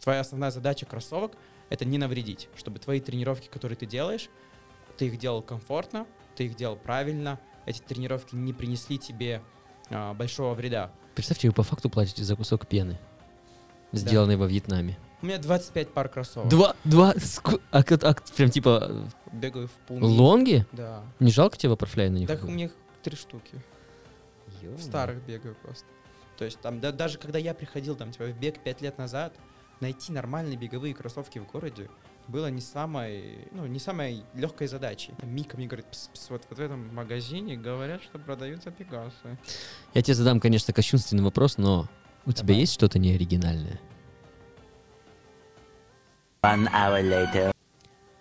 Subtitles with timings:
[0.00, 1.32] твоя основная задача кроссовок—
[1.68, 4.28] это не навредить, чтобы твои тренировки, которые ты делаешь,
[4.96, 9.42] ты их делал комфортно, ты их делал правильно, эти тренировки не принесли тебе
[9.90, 10.90] а, большого вреда.
[11.14, 12.98] Представьте, вы по факту платите за кусок пены,
[13.92, 14.98] сделанный во Вьетнаме.
[15.22, 16.48] У меня 25 пар кроссовок.
[16.48, 20.02] Два, два, ску- а, а прям типа Бегаю в пункт.
[20.02, 20.66] лонги?
[20.72, 21.02] Да.
[21.18, 22.28] Не жалко тебе ваперфляй на них?
[22.28, 22.70] Так у меня
[23.02, 23.62] три штуки.
[24.62, 25.86] В старых бегаю просто.
[26.38, 29.34] То есть там да- даже когда я приходил там типа в бег 5 лет назад,
[29.80, 31.88] найти нормальные беговые кроссовки в городе
[32.28, 35.12] было не самой, ну, не самой легкой задачей.
[35.22, 39.38] Мика мне говорит, «Пс, пс, вот, вот в этом магазине говорят, что продаются пегасы.
[39.94, 41.88] Я тебе задам, конечно, кощунственный вопрос, но
[42.26, 42.60] у тебя Давай.
[42.60, 43.80] есть что-то неоригинальное?
[46.42, 47.52] One hour later.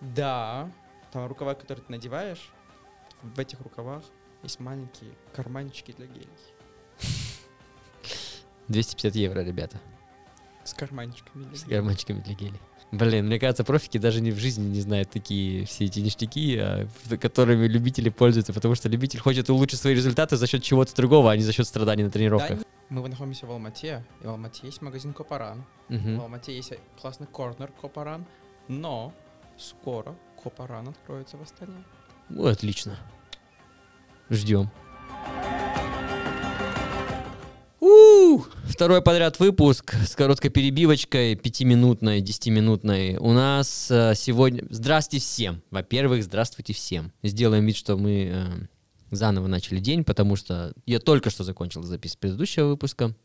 [0.02, 0.72] Да,
[1.12, 2.52] там рукава, которые ты надеваешь,
[3.22, 4.04] в этих рукавах
[4.44, 6.28] есть маленькие карманчики для гелей.
[8.70, 9.80] 250 евро, ребята,
[10.70, 11.76] С карманчиками для с гелей.
[11.78, 12.60] карманчиками для гелей.
[12.92, 16.88] Блин, мне кажется, профики даже не в жизни не знают такие все эти ништяки, а,
[17.22, 21.36] которыми любители пользуются, потому что любитель хочет улучшить свои результаты за счет чего-то другого, а
[21.38, 22.58] не за счет страданий на Да, тренировках.
[22.60, 25.64] не- мы находимся в Алмате, и в Алмате есть магазин Копаран.
[25.90, 26.18] Мгм.
[26.18, 28.26] В Алмате есть классный корнер Копаран,
[28.68, 29.14] но
[29.58, 31.84] скоро Копаран откроется в Астане.
[32.30, 32.98] Ну, отлично.
[34.32, 34.70] Ждем.
[38.64, 43.18] Второй подряд выпуск с короткой перебивочкой, пятиминутной, десятиминутной.
[43.18, 44.64] У нас э, сегодня...
[44.70, 45.62] Здравствуйте всем.
[45.72, 47.12] Во-первых, здравствуйте всем.
[47.24, 48.46] Сделаем вид, что мы э,
[49.12, 53.16] заново начали день, потому что я только что закончил запись предыдущего выпуска.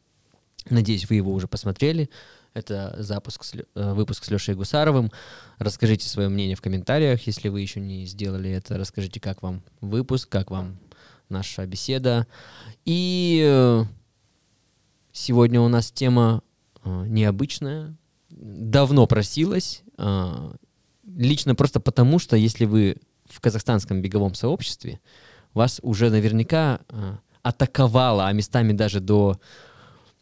[0.70, 2.08] Надеюсь, вы его уже посмотрели.
[2.54, 5.10] Это запуск с э, выпуск с Лешей Гусаровым.
[5.58, 8.78] Расскажите свое мнение в комментариях, если вы еще не сделали это.
[8.78, 10.78] Расскажите, как вам выпуск, как вам
[11.28, 12.26] наша беседа.
[12.84, 13.84] И э,
[15.14, 16.42] сегодня у нас тема
[16.84, 17.96] э, необычная.
[18.28, 19.82] Давно просилась.
[19.96, 20.52] э,
[21.06, 25.00] лично просто потому, что если вы в казахстанском беговом сообществе,
[25.54, 29.38] вас уже наверняка э, атаковала, а местами даже до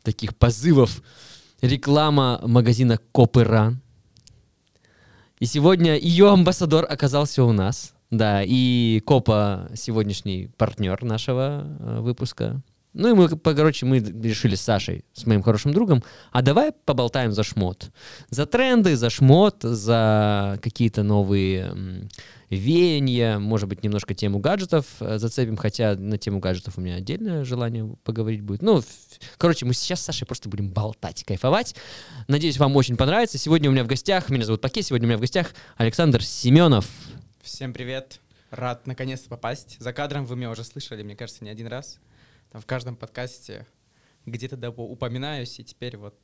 [0.03, 1.03] таких позывов
[1.61, 3.81] реклама магазина Копыран.
[5.39, 7.95] И сегодня ее амбассадор оказался у нас.
[8.11, 12.63] Да, и Копа сегодняшний партнер нашего э, выпуска.
[12.95, 17.33] Ну и мы, короче, мы решили с Сашей, с моим хорошим другом, а давай поболтаем
[17.33, 17.91] за шмот.
[18.29, 22.09] За тренды, за шмот, за какие-то новые
[22.51, 27.45] веяния, может быть, немножко тему гаджетов э, зацепим, хотя на тему гаджетов у меня отдельное
[27.45, 28.61] желание поговорить будет.
[28.61, 28.83] Ну,
[29.39, 31.75] короче, мы сейчас с Сашей просто будем болтать, кайфовать.
[32.29, 33.39] Надеюсь, вам очень понравится.
[33.39, 36.87] Сегодня у меня в гостях, меня зовут Паке, сегодня у меня в гостях Александр Семенов.
[37.41, 38.21] Всем привет!
[38.51, 39.79] Рад наконец-то попасть.
[39.81, 41.99] За кадром вы меня уже слышали, мне кажется, не один раз.
[42.53, 43.67] Там в каждом подкасте
[44.27, 46.15] где-то да, упоминаюсь, и теперь вот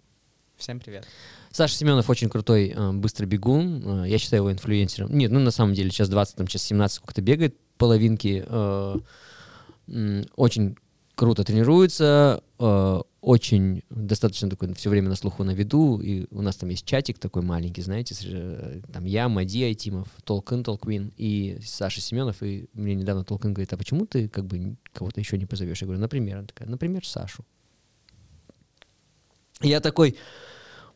[0.56, 1.06] всем привет.
[1.50, 4.02] Саша Семенов очень крутой, э, быстрый бегун.
[4.04, 5.16] Э, я считаю его инфлюенсером.
[5.16, 8.44] Нет, ну на самом деле сейчас 20, там сейчас 17 сколько-то бегает половинки.
[8.46, 8.96] э,
[10.36, 10.76] очень
[11.18, 15.98] круто тренируется, э, очень достаточно такой все время на слуху на виду.
[15.98, 20.62] И у нас там есть чатик такой маленький, знаете, э, там я, Мади Айтимов, Толкин,
[20.62, 22.40] Толквин и Саша Семенов.
[22.44, 25.80] И мне недавно Толкин говорит, а почему ты как бы кого-то еще не позовешь?
[25.82, 27.44] Я говорю, например, она такая, например, Сашу.
[29.60, 30.16] Я такой,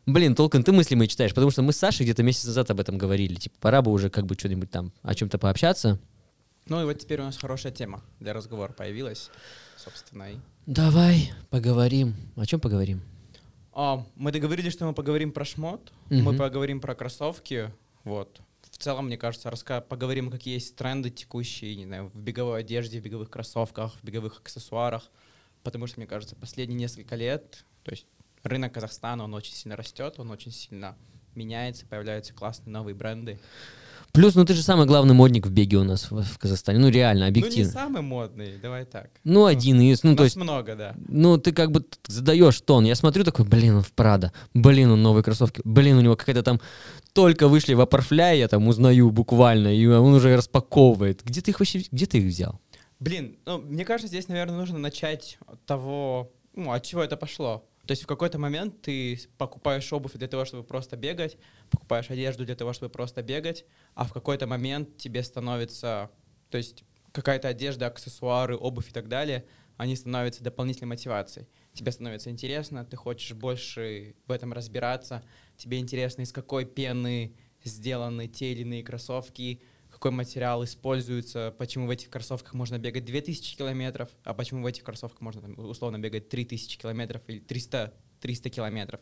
[0.05, 2.79] блин, Толкин, ты мысли мои читаешь, потому что мы с Сашей где-то месяц назад об
[2.79, 3.35] этом говорили.
[3.35, 5.99] Типа, пора бы уже как бы что-нибудь там о чем-то пообщаться.
[6.67, 9.29] Ну и вот теперь у нас хорошая тема для разговора появилась,
[9.77, 10.31] собственно.
[10.31, 10.37] И...
[10.65, 12.15] Давай поговорим.
[12.35, 13.01] О чем поговорим?
[13.73, 16.37] А, мы договорились, что мы поговорим про шмот, мы Мгм.
[16.37, 17.71] поговорим про кроссовки,
[18.03, 18.39] вот.
[18.69, 19.81] В целом, мне кажется, раска...
[19.81, 24.39] поговорим, какие есть тренды текущие, не знаю, в беговой одежде, в беговых кроссовках, в беговых
[24.39, 25.09] аксессуарах,
[25.63, 28.07] потому что, мне кажется, последние несколько лет, то есть
[28.43, 30.95] рынок Казахстана, он очень сильно растет, он очень сильно
[31.35, 33.39] меняется, появляются классные новые бренды.
[34.13, 36.77] Плюс, ну ты же самый главный модник в беге у нас в, в Казахстане.
[36.77, 37.71] Ну реально, Ну, не объективно.
[37.71, 39.09] самый модный, давай так.
[39.23, 40.95] Ну, один из, ну У то нас есть, много, да.
[41.07, 42.85] ну ты как бы задаешь тон.
[42.85, 46.43] Я смотрю такой, блин, он в Прада, блин, он новые кроссовки, блин, у него какая-то
[46.43, 46.61] там
[47.13, 51.23] только вышли в Вапорфляй, я там узнаю буквально, и он уже распаковывает.
[51.23, 52.59] Где ты их вообще, где ты их взял?
[52.99, 57.65] Блин, ну, мне кажется, здесь, наверное, нужно начать от того, ну, от чего это пошло.
[57.85, 61.37] То есть в какой-то момент ты покупаешь обувь для того, чтобы просто бегать,
[61.69, 66.09] покупаешь одежду для того, чтобы просто бегать, а в какой-то момент тебе становится,
[66.49, 69.45] то есть какая-то одежда, аксессуары, обувь и так далее,
[69.75, 71.47] они становятся дополнительной мотивацией.
[71.73, 75.23] Тебе становится интересно, ты хочешь больше в этом разбираться,
[75.57, 77.35] тебе интересно, из какой пены
[77.65, 79.61] сделаны те или иные кроссовки,
[80.03, 84.83] какой материал используется, почему в этих кроссовках можно бегать 2000 километров, а почему в этих
[84.83, 88.99] кроссовках можно там, условно бегать 3000 километров или 300 300 километров.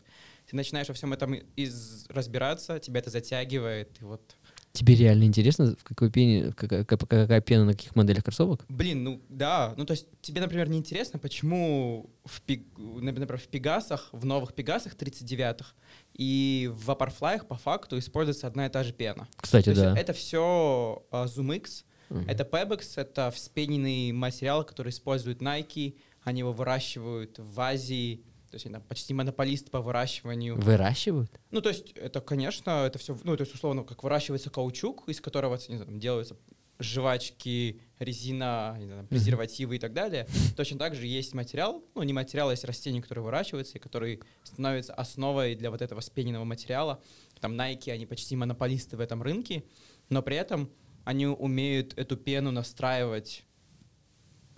[0.50, 2.07] Ты начинаешь во всем этом из...
[2.09, 4.36] разбираться, тебя это затягивает, и вот
[4.74, 8.63] Тебе реально интересно, в какой пене, какая, какая- пена на каких моделях кроссовок?
[8.69, 12.42] Блин, ну да, ну то есть тебе, например, не интересно, почему в,
[12.77, 15.74] например, в Пегасах, в новых Пегасах 39-х
[16.13, 19.27] и в Vaporfly по факту используется одна и та же пена.
[19.37, 19.97] Кстати, То да.
[19.99, 22.27] это все ZoomX, Мгм.
[22.27, 28.17] это Pebex, это вспененный материал, который использует Nike, они его выращивают в Азии,
[28.49, 30.59] то есть они там почти монополист по выращиванию.
[30.59, 31.31] Выращивают?
[31.51, 35.21] Ну, то есть это, конечно, это все, ну, то есть условно, как выращивается каучук, из
[35.21, 36.35] которого, не знаю, там, делаются
[36.81, 40.27] жвачки, резина, знаю, презервативы и так далее.
[40.55, 44.19] Точно так же есть материал, ну, не материал, а есть растения, которые выращиваются и которые
[44.43, 47.01] становятся основой для вот этого спененного материала.
[47.39, 49.63] Там Nike, они почти монополисты в этом рынке,
[50.09, 50.69] но при этом
[51.05, 53.43] они умеют эту пену настраивать.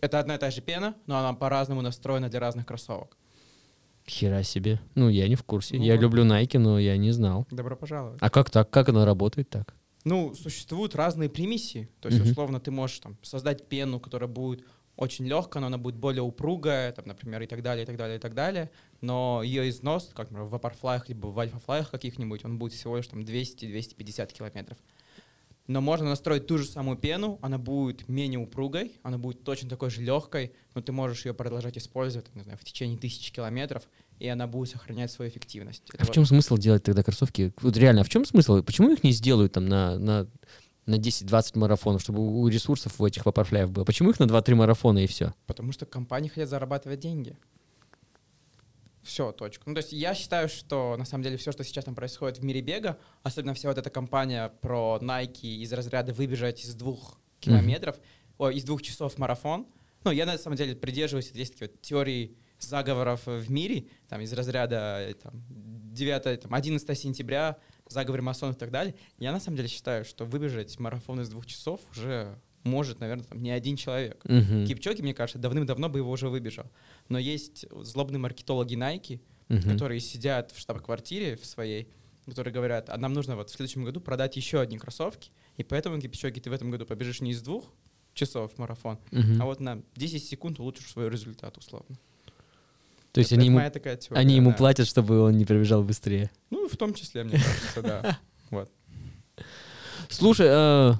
[0.01, 3.17] Это одна и та же пена, но она по-разному настроена для разных кроссовок.
[4.05, 4.81] Хера себе.
[4.95, 5.77] Ну, я не в курсе.
[5.77, 6.01] Ну я вот.
[6.01, 7.47] люблю Nike, но я не знал.
[7.51, 8.17] Добро пожаловать.
[8.21, 8.69] А как так?
[8.69, 9.73] Как она работает так?
[10.03, 11.89] Ну, существуют разные примеси.
[12.01, 14.65] То есть, условно, ты можешь там, создать пену, которая будет
[14.95, 18.17] очень легкая, но она будет более упругая, там, например, и так далее, и так далее,
[18.17, 18.69] и так далее.
[19.01, 23.07] Но ее износ, как, например, в вапорфлаях либо в альфафлаях каких-нибудь, он будет всего лишь
[23.07, 24.77] там 200-250 километров.
[25.65, 29.89] Но можно настроить ту же самую пену, она будет менее упругой, она будет точно такой
[29.89, 33.87] же легкой, но ты можешь ее продолжать использовать, не знаю, в течение тысячи километров,
[34.23, 35.83] и она будет сохранять свою эффективность.
[35.91, 37.53] А Это в вот- чем смысл делать тогда кроссовки?
[37.61, 38.63] Вот реально, а в чем смысл?
[38.63, 40.29] Почему их не сделают там на, на,
[40.85, 43.83] на 10-20 марафонов, чтобы у ресурсов у этих вапорфляев было?
[43.83, 45.33] Почему их на 2-3 марафона и все?
[45.45, 47.37] Потому что компании хотят зарабатывать деньги.
[49.01, 49.63] Все, точка.
[49.65, 52.45] Ну, то есть я считаю, что на самом деле все, что сейчас там происходит в
[52.45, 57.97] мире бега, особенно вся вот эта компания про Nike из разряда выбежать из двух километров,
[58.37, 59.67] ой, из двух часов марафон.
[60.05, 64.33] Ну, я на самом деле придерживаюсь здесь таких вот теорий заговоров в мире, там, из
[64.33, 67.57] разряда э, там, 9, там, 11 сентября,
[67.87, 68.95] заговор масонов и так далее.
[69.19, 73.43] Я на самом деле считаю, что выбежать марафон из двух часов уже может, наверное, там,
[73.43, 74.23] не один человек.
[74.23, 74.65] Мгм.
[74.65, 76.65] Кипчоги, мне кажется, давным-давно бы его уже выбежал.
[77.09, 79.19] Но есть злобные маркетологи Nike,
[79.49, 79.71] Мгм.
[79.73, 81.89] которые сидят в штаб-квартире в своей,
[82.25, 85.99] которые говорят, а нам нужно вот в следующем году продать еще одни кроссовки, и поэтому,
[85.99, 87.65] Кипчоги, ты в этом году побежишь не из двух
[88.13, 89.41] часов марафон, Мгм.
[89.41, 91.97] а вот на 10 секунд улучшишь свой результат, условно.
[93.13, 94.57] То есть Это они ему, такая теория, они ему да.
[94.57, 96.29] платят, чтобы он не пробежал быстрее.
[96.49, 98.19] Ну, в том числе, мне кажется, да.
[98.49, 98.69] Вот.
[100.09, 100.99] Слушай, а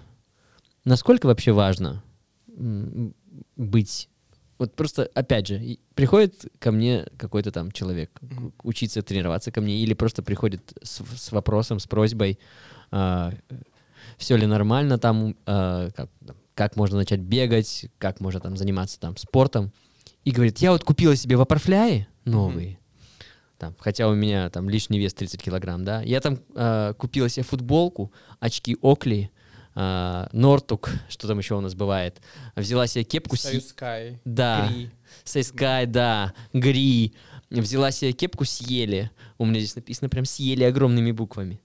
[0.86, 2.02] насколько вообще важно
[3.56, 4.10] быть...
[4.60, 9.82] Вот просто, опять же, приходит ко мне какой-то там человек к- учиться тренироваться ко мне,
[9.82, 12.40] или просто приходит с, с вопросом, с просьбой,
[12.92, 16.10] все ли нормально там, а, как,
[16.54, 19.72] как можно начать бегать, как можно там заниматься там спортом,
[20.26, 22.80] и говорит, я вот купила себе вапорфляи новые,
[23.58, 27.44] там, хотя у меня там лишний вес 30 килограмм, да, я там а, купила себе
[27.44, 29.32] футболку, очки Окли,
[29.76, 32.22] а, Нортук, что там еще у нас бывает,
[32.56, 34.90] взяла себе кепку, Союз Sky, да, Гри.
[35.24, 37.14] Сейскай, да, Гри,
[37.50, 41.62] взяла себе кепку Съели, у меня здесь написано прям Съели огромными буквами.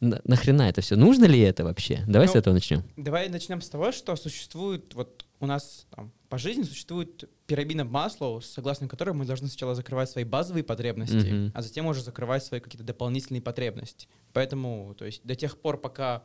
[0.00, 0.96] На- нахрена это все?
[0.96, 2.04] Нужно ли это вообще?
[2.06, 2.82] Давай с Ну, этого начнем.
[2.96, 8.40] Давай начнем с того, что существует, вот у нас там, по жизни существует пирамида Маслоу,
[8.40, 11.52] согласно которой мы должны сначала закрывать свои базовые потребности, Мгм.
[11.54, 14.08] а затем уже закрывать свои какие-то дополнительные потребности.
[14.32, 16.22] Поэтому, то есть до тех пор, пока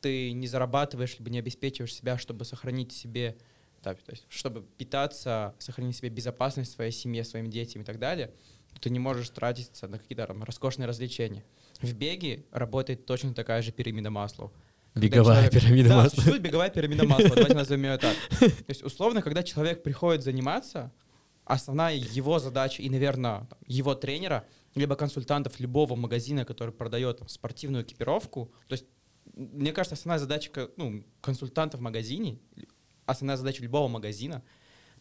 [0.00, 3.36] ты не зарабатываешь, либо не обеспечиваешь себя, чтобы сохранить себе,
[3.82, 8.32] да, то есть, чтобы питаться, сохранить себе безопасность своей семье, своим детям и так далее,
[8.74, 11.44] то ты не можешь тратиться на какие-то там роскошные развлечения.
[11.80, 14.52] В беге работает точно такая же пирамида Маслоу.
[14.94, 16.10] Беговая человек- пирамида да, масла.
[16.10, 18.16] существует беговая пирамида масла, давайте назовем ее так.
[18.38, 20.92] То есть, условно, когда человек приходит заниматься,
[21.44, 27.84] основная его задача и, наверное, его тренера, либо консультантов любого магазина, который продает там, спортивную
[27.84, 28.86] экипировку, то есть,
[29.34, 32.38] мне кажется, основная задача ну, консультанта в магазине,
[33.06, 34.42] основная задача любого магазина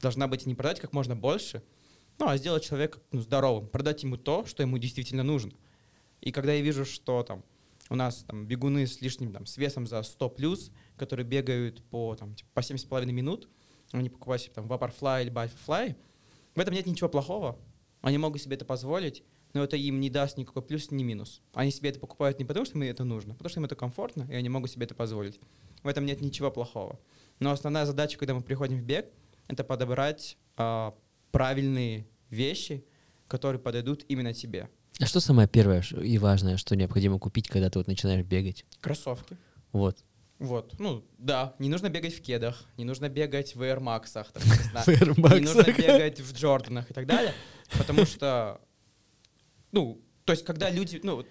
[0.01, 1.63] должна быть не продать как можно больше,
[2.19, 5.53] ну, а сделать человека ну, здоровым, продать ему то, что ему действительно нужно.
[6.22, 7.43] И когда я вижу, что там
[7.89, 12.15] у нас там бегуны с лишним там, с весом за 100 плюс, которые бегают по,
[12.15, 13.50] там, типа, по 7,5 минут,
[13.91, 15.96] они покупают себе там Vaporfly или Bifly,
[16.55, 17.58] в этом нет ничего плохого.
[18.01, 21.41] Они могут себе это позволить, но это им не даст никакой плюс, ни минус.
[21.53, 23.75] Они себе это покупают не потому, что им это нужно, а потому что им это
[23.75, 25.39] комфортно, и они могут себе это позволить.
[25.84, 27.00] В этом нет ничего плохого.
[27.39, 29.08] Но основная задача, когда мы приходим в бег,
[29.48, 30.93] это подобрать а,
[31.31, 32.86] правильные вещи,
[33.27, 34.69] которые подойдут именно тебе.
[35.00, 38.65] А что самое первое и важное, что необходимо купить, когда ты вот начинаешь бегать?
[38.82, 39.38] Кроссовки.
[39.72, 39.98] Вот.
[40.39, 44.86] Вот, ну да, не нужно бегать в кедах, не нужно бегать в Air не знаю,
[44.88, 47.34] Air не нужно бегать в Джорданах и так далее,
[47.77, 48.62] потому что
[49.74, 51.25] ну, то есть, когда люди, ну,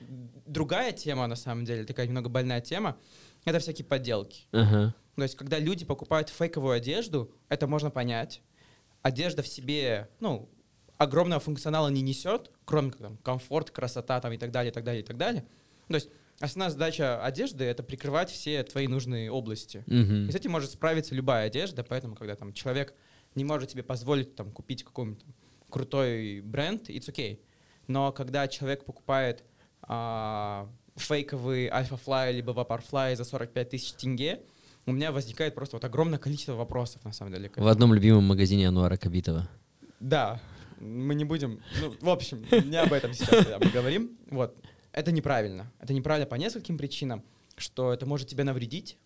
[0.45, 2.99] другая тема, на самом деле, такая немного больная тема,
[3.45, 4.47] это всякие подделки.
[4.53, 4.95] Ага.
[5.15, 8.43] То есть, когда люди покупают фейковую одежду, это можно понять.
[9.03, 10.49] Одежда в себе, ну,
[10.99, 15.03] огромного функционала не несет, кроме там, комфорт, красота там, и так далее, и так далее,
[15.03, 15.47] и так далее.
[15.87, 19.85] То есть основная задача одежды— это прикрывать все твои нужные области.
[19.87, 20.29] Мгм.
[20.29, 22.95] И с этим может справиться любая одежда, поэтому, когда там человек
[23.35, 25.25] не может себе позволить там, купить какой-нибудь
[25.71, 27.41] крутой бренд, it's okay.
[27.87, 29.45] Но когда человек покупает
[29.83, 34.43] а, фейковый Alphafly либо Vaporfly за 45 тысяч тенге,
[34.85, 37.51] у меня возникает просто вот огромное количество вопросов, на самом деле.
[37.55, 39.49] В одном любимом магазине Ануара Кабитова.
[40.01, 40.41] Да,
[40.81, 41.61] мы не будем...
[41.81, 44.19] Ну, в общем, не об этом сейчас мы говорим.
[44.31, 44.57] Вот.
[44.93, 45.73] Это неправильно.
[45.81, 47.25] Это неправильно по нескольким причинам,
[47.57, 48.99] что это может тебе навредить.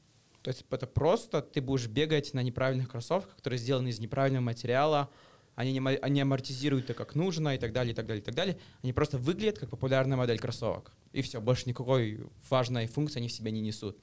[0.42, 5.10] То есть это просто ты будешь бегать на неправильных кроссовках, которые сделаны из неправильного материала,
[5.54, 8.34] они не, они амортизируют это как нужно и так далее, и так далее, и так
[8.34, 8.58] далее.
[8.82, 10.92] Они просто выглядят как популярная модель кроссовок.
[11.12, 13.98] И все, больше никакой важной функции они в себе не несут.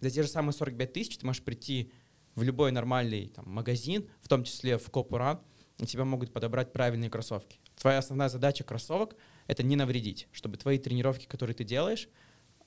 [0.00, 1.90] За те же самые 45 тысяч ты можешь прийти
[2.34, 5.40] в любой нормальный там, магазин, в том числе в Копуран,
[5.78, 7.58] и тебя могут подобрать правильные кроссовки.
[7.76, 12.08] Твоя основная задача кроссовок— это не навредить, чтобы твои тренировки, которые ты делаешь,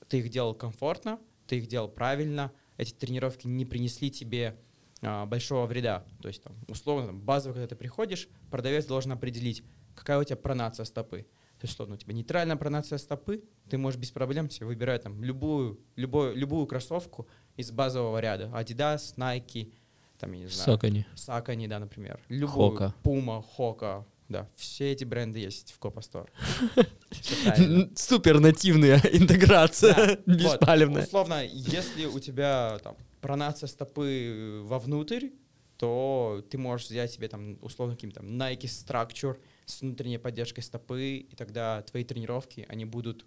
[0.08, 4.58] ты их делал комфортно, ты их делал правильно, эти тренировки не принесли тебе
[5.02, 6.04] а, большого вреда.
[6.20, 9.62] То есть, там, условно, там, базово, когда ты приходишь, продавец должен определить,
[9.94, 11.26] какая у тебя пронация стопы.
[11.58, 15.22] То есть, условно, у тебя нейтральная пронация стопы, ты можешь без проблем себе выбирать там,
[15.22, 18.50] любую, любую, любую кроссовку из базового ряда.
[18.54, 19.72] Adidas, Nike,
[20.18, 21.06] там, я не знаю, Сокони.
[21.14, 22.20] Сакани, да, например.
[22.28, 22.70] Любую.
[22.70, 22.94] Хока.
[23.02, 24.04] Пума, Хока.
[24.28, 26.30] Да, все эти бренды есть в Копа Стор.
[27.10, 27.90] Всё правильно.
[27.94, 31.04] Супер нативная интеграция, беспалевная.
[31.04, 35.28] Условно, если у тебя там пронация стопы вовнутрь,
[35.76, 41.36] то ты можешь взять себе там условно каким-то Nike Structure с внутренней поддержкой стопы, и
[41.36, 43.24] тогда твои тренировки, они будут,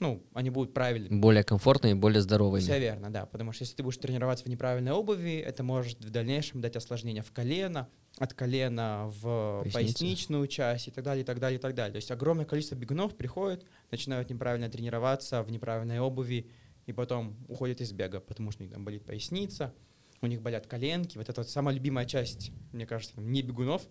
[0.00, 1.20] ну, они будут правильными.
[1.20, 2.62] Более комфортные более здоровыми.
[2.62, 3.26] Все верно, да.
[3.26, 7.22] Потому что если ты будешь тренироваться в неправильной обуви, это может в дальнейшем дать осложнения
[7.22, 7.88] в колено,
[8.18, 9.74] от колена в Поясницу.
[9.78, 11.92] поясничную часть и так далее, и так далее, и так далее.
[11.92, 16.50] То есть огромное количество бегунов приходит, начинают неправильно тренироваться в неправильной обуви,
[16.86, 19.74] и потом уходят из бега, потому что у них там болит поясница,
[20.22, 21.18] у них болят коленки.
[21.18, 23.82] Вот это вот самая любимая часть, мне кажется, не бегунов.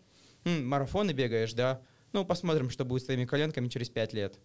[0.43, 1.81] М, марафоны бегаешь, да?
[2.13, 4.39] Ну, посмотрим, что будет с твоими коленками через пять лет.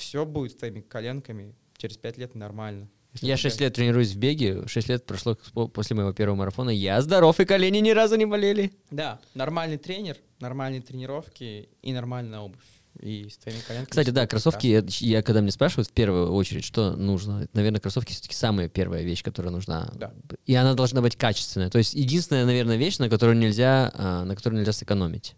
[0.00, 2.88] Все будет с твоими коленками через пять лет нормально.
[3.12, 6.70] Если Я 6 лет тренируюсь в беге, 6 лет прошло после моего первого марафона.
[6.70, 8.72] Я здоров, и колени ни разу не болели.
[8.90, 12.64] Да, нормальный тренер, нормальные тренировки и нормальная обувь.
[13.00, 13.90] И с твоими коленками.
[13.90, 18.12] Кстати, да, кроссовки, я, я когда мне спрашивают в первую очередь, что нужно, наверное, кроссовки
[18.12, 19.90] все-таки самая первая вещь, которая нужна.
[19.94, 20.12] Да.
[20.46, 21.70] И она должна быть качественная.
[21.70, 25.34] То есть единственная, наверное, вещь, на которую нельзя, а, на которую нельзя сэкономить.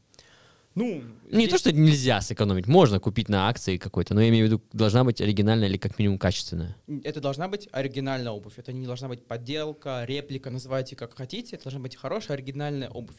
[0.75, 4.47] Ну, Не то, здесь- что нельзя сэкономить, можно купить на акции какой-то, но я имею
[4.47, 6.77] в виду, должна быть оригинальная или как минимум качественная.
[7.05, 8.59] Это должна быть оригинальная обувь.
[8.59, 11.57] Это не должна быть подделка, реплика, называйте как хотите.
[11.57, 13.17] Это должна быть хорошая оригинальная обувь.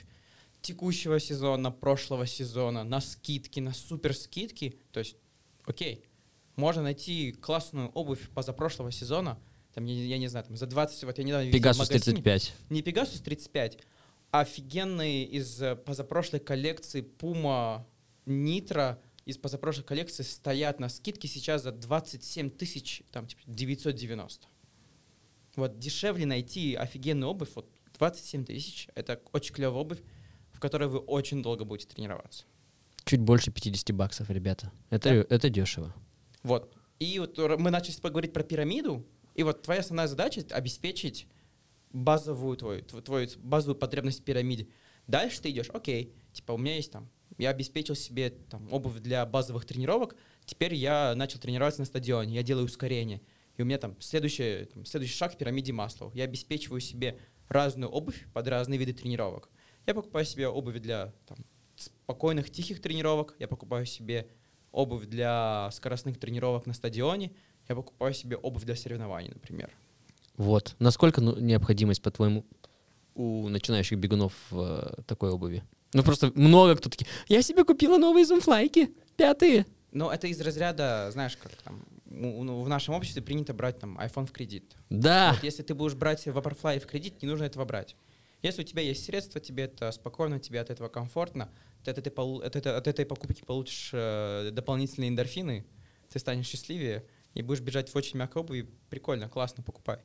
[0.62, 4.80] Текущего сезона, прошлого сезона, на скидки, на супер скидки.
[4.92, 5.18] То есть,
[5.66, 6.04] окей,
[6.56, 9.38] можно найти классную обувь позапрошлого сезона,
[9.74, 12.18] там, я, я не знаю, там, за 20, вот я недавно Пегасус магазине.
[12.22, 12.54] 35.
[12.70, 13.80] Не Pegasus 35,
[14.34, 17.86] офигенные из э, позапрошлой коллекции Puma
[18.26, 24.48] Nitro из позапрошлой коллекции стоят на скидке сейчас за 27 тысяч, там, типа, 990.
[25.56, 30.00] Вот дешевле найти офигенную обувь, вот 27 тысяч, это очень клевая обувь,
[30.52, 32.46] в которой вы очень долго будете тренироваться.
[33.06, 34.72] Чуть больше 50 баксов, ребята.
[34.90, 35.36] Это, Да.
[35.36, 35.94] это дешево.
[36.42, 36.76] Вот.
[36.98, 41.28] И вот мы начали поговорить про пирамиду, и вот твоя основная задача— обеспечить
[41.94, 44.68] базовую твою, тв- твою базовую потребность в пирамиде.
[45.08, 49.26] Дальше ты идешь, окей, типа у меня есть там, я обеспечил себе там обувь для
[49.26, 53.22] базовых тренировок, теперь я начал тренироваться на стадионе, я делаю ускорение,
[53.58, 56.12] и у меня там следующий, там, следующий шаг в пирамиде Маслоу.
[56.14, 59.50] Я обеспечиваю себе разную обувь под разные виды тренировок.
[59.86, 61.38] Я покупаю себе обувь для там,
[61.76, 64.30] спокойных, тихих тренировок, я покупаю себе
[64.72, 67.32] обувь для скоростных тренировок на стадионе,
[67.70, 69.70] я покупаю себе обувь для соревнований, например.
[70.38, 70.76] Вот.
[70.80, 72.46] Насколько ну, необходимость, по-твоему,
[73.16, 74.60] у начинающих бегунов в
[74.98, 75.64] э, такой обуви?
[75.94, 79.66] Ну, просто много кто такие, я себе купила новые зумфлайки, пятые.
[79.92, 84.00] Но это из разряда, знаешь, как там у- у- в нашем обществе принято брать там
[84.00, 84.76] iPhone в кредит.
[84.90, 85.34] Да.
[85.34, 87.96] Вот если ты будешь брать Vaporfly в кредит, не нужно этого брать.
[88.42, 91.50] Если у тебя есть средства, тебе это спокойно, тебе от этого комфортно,
[91.84, 95.64] ты от этой, от этой, от этой покупки получишь э, дополнительные эндорфины,
[96.12, 100.00] ты станешь счастливее и будешь бежать в очень мягкой обуви, прикольно, классно, покупай.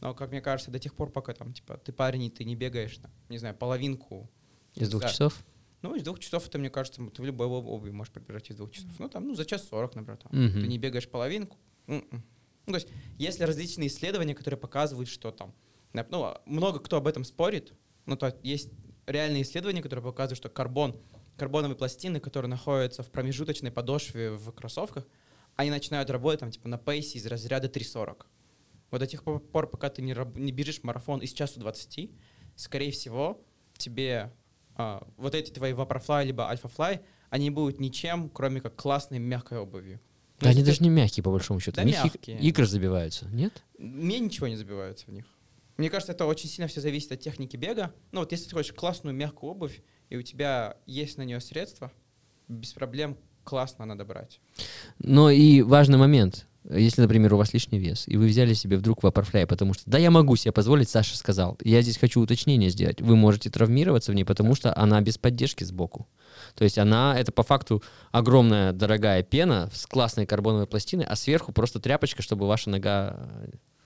[0.00, 2.54] Но, как мне кажется, до тех пор, пока там, типа, ты парень, и ты не
[2.54, 4.30] бегаешь, там, не знаю, половинку
[4.74, 5.44] Из двух за- часов?
[5.82, 8.56] Ну, из двух часов это, мне кажется, ты в любой об- обуви можешь пробежать из
[8.56, 8.90] двух часов.
[8.98, 10.18] Ну, там, ну, за час сорок, например.
[10.18, 10.32] Там.
[10.32, 10.60] Мгм.
[10.62, 11.56] Ты не бегаешь половинку.
[11.86, 12.24] М-м.
[12.66, 15.54] Ну, то есть, есть различные исследования, которые показывают, что там,
[15.92, 17.72] ну, много кто об этом спорит,
[18.06, 18.70] но то есть
[19.06, 21.00] реальные исследования, которые показывают, что карбон,
[21.36, 25.06] карбоновые пластины, которые находятся в промежуточной подошве в кроссовках,
[25.56, 28.26] они начинают работать там, типа, на пейсе из разряда 3.40.
[28.90, 32.10] Вот до тех пор, пока ты не, не бежишь марафон из часу 20,
[32.56, 33.44] скорее всего,
[33.76, 34.32] тебе
[34.74, 40.00] а, вот эти твои Vaporfly либо Alphafly, они будут ничем, кроме как классной мягкой обувью.
[40.40, 41.76] Да Ну, они если даже не мягкие, по большому счету.
[41.76, 42.38] Да ик- мягкие.
[42.38, 43.62] икры забиваются, нет?
[43.78, 45.24] Мне ничего не забивается в них.
[45.76, 47.94] Мне кажется, это очень сильно все зависит от техники бега.
[48.12, 49.80] Ну вот если ты хочешь классную мягкую обувь,
[50.10, 51.92] и у тебя есть на нее средства,
[52.48, 54.40] без проблем классно надо брать.
[54.98, 56.47] Но и важный момент.
[56.70, 59.98] Если, например, у вас лишний вес, и вы взяли себе вдруг Vaporfly, потому что, да,
[59.98, 61.56] я могу себе позволить, Саша сказал.
[61.64, 63.00] Я здесь хочу уточнение сделать.
[63.00, 66.06] Вы можете травмироваться в ней, потому что она без поддержки сбоку.
[66.54, 67.82] То есть она, это по факту
[68.12, 73.30] огромная дорогая пена с классной карбоновой пластиной, а сверху просто тряпочка, чтобы ваша нога...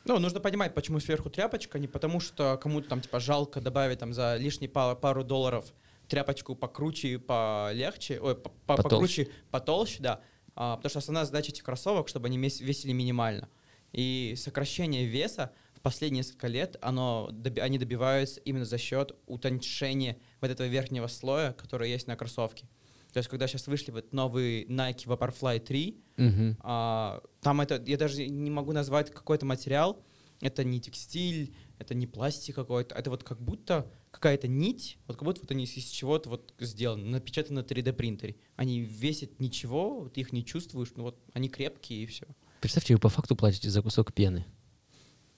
[0.05, 4.13] Ну, нужно понимать, почему сверху тряпочка, не потому что кому-то там типа жалко добавить там
[4.13, 5.67] за лишние пару, пару долларов
[6.09, 9.25] тряпочку покруче и полегче, ой, по- по- Потолще.
[9.25, 10.21] покруче, потолще, да.
[10.55, 13.49] А, потому что основная задача этих кроссовок, чтобы они весили минимально.
[13.93, 20.17] И сокращение веса в последние несколько лет, оно, доби- они добиваются именно за счет утоньшения
[20.41, 22.67] вот этого верхнего слоя, который есть на кроссовке.
[23.13, 26.57] То есть, когда сейчас вышли вот новые Nike Vaporfly 3, Мгм.
[26.61, 30.03] а, там это, я даже не могу назвать какой-то материал.
[30.41, 32.95] Это не текстиль, это не пластик какой-то.
[32.95, 37.05] Это вот как будто какая-то нить, вот как будто вот они из чего-то вот сделаны,
[37.05, 38.37] напечатаны на 3D принтере.
[38.57, 42.27] Они весят ничего, вот их не чувствуешь, ну вот они крепкие и все.
[42.61, 44.45] Представьте, вы по факту платите за кусок пены,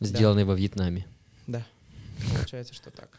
[0.00, 0.06] Да.
[0.06, 1.06] сделанный во Вьетнаме.
[1.46, 1.66] Да,
[2.36, 3.18] получается, что так.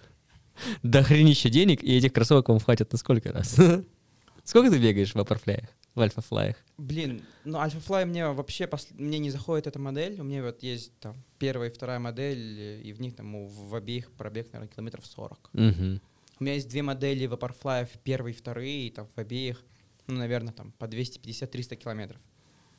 [0.84, 3.58] До хренища денег, и этих кроссовок вам хватит на сколько раз?
[4.44, 6.58] Сколько ты бегаешь в Vaporfly, в альфа-флаях?
[6.78, 10.20] Блин, ну Alphafly мне вообще пос- мне не заходит эта модель.
[10.20, 14.12] У меня вот есть там первая и вторая модель, и в них там в обеих
[14.12, 15.50] пробег, наверное, километров 40.
[15.54, 16.02] Мгм.
[16.40, 19.64] У меня есть две модели Vaporfly, первый и вторые, и там в обеих,
[20.08, 22.22] ну, наверное, там по 250-300 километров.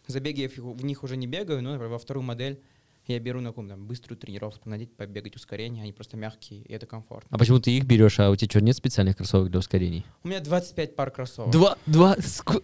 [0.06, 2.60] Забеги я в в них уже не бегаю, но, например, во вторую модель
[3.06, 6.86] я беру на какую там быструю тренировку, надеть, побегать ускорение, они просто мягкие, и это
[6.86, 7.28] комфортно.
[7.30, 10.04] А почему ты их берешь, а у тебя что, нет специальных кроссовок для ускорений?
[10.24, 11.52] У меня 25 пар кроссовок.
[11.52, 12.16] Два, два,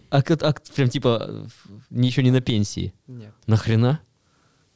[0.09, 1.47] а, как- а прям типа
[1.89, 2.93] ничего не на пенсии.
[3.07, 3.33] Нет.
[3.47, 4.01] Нахрена?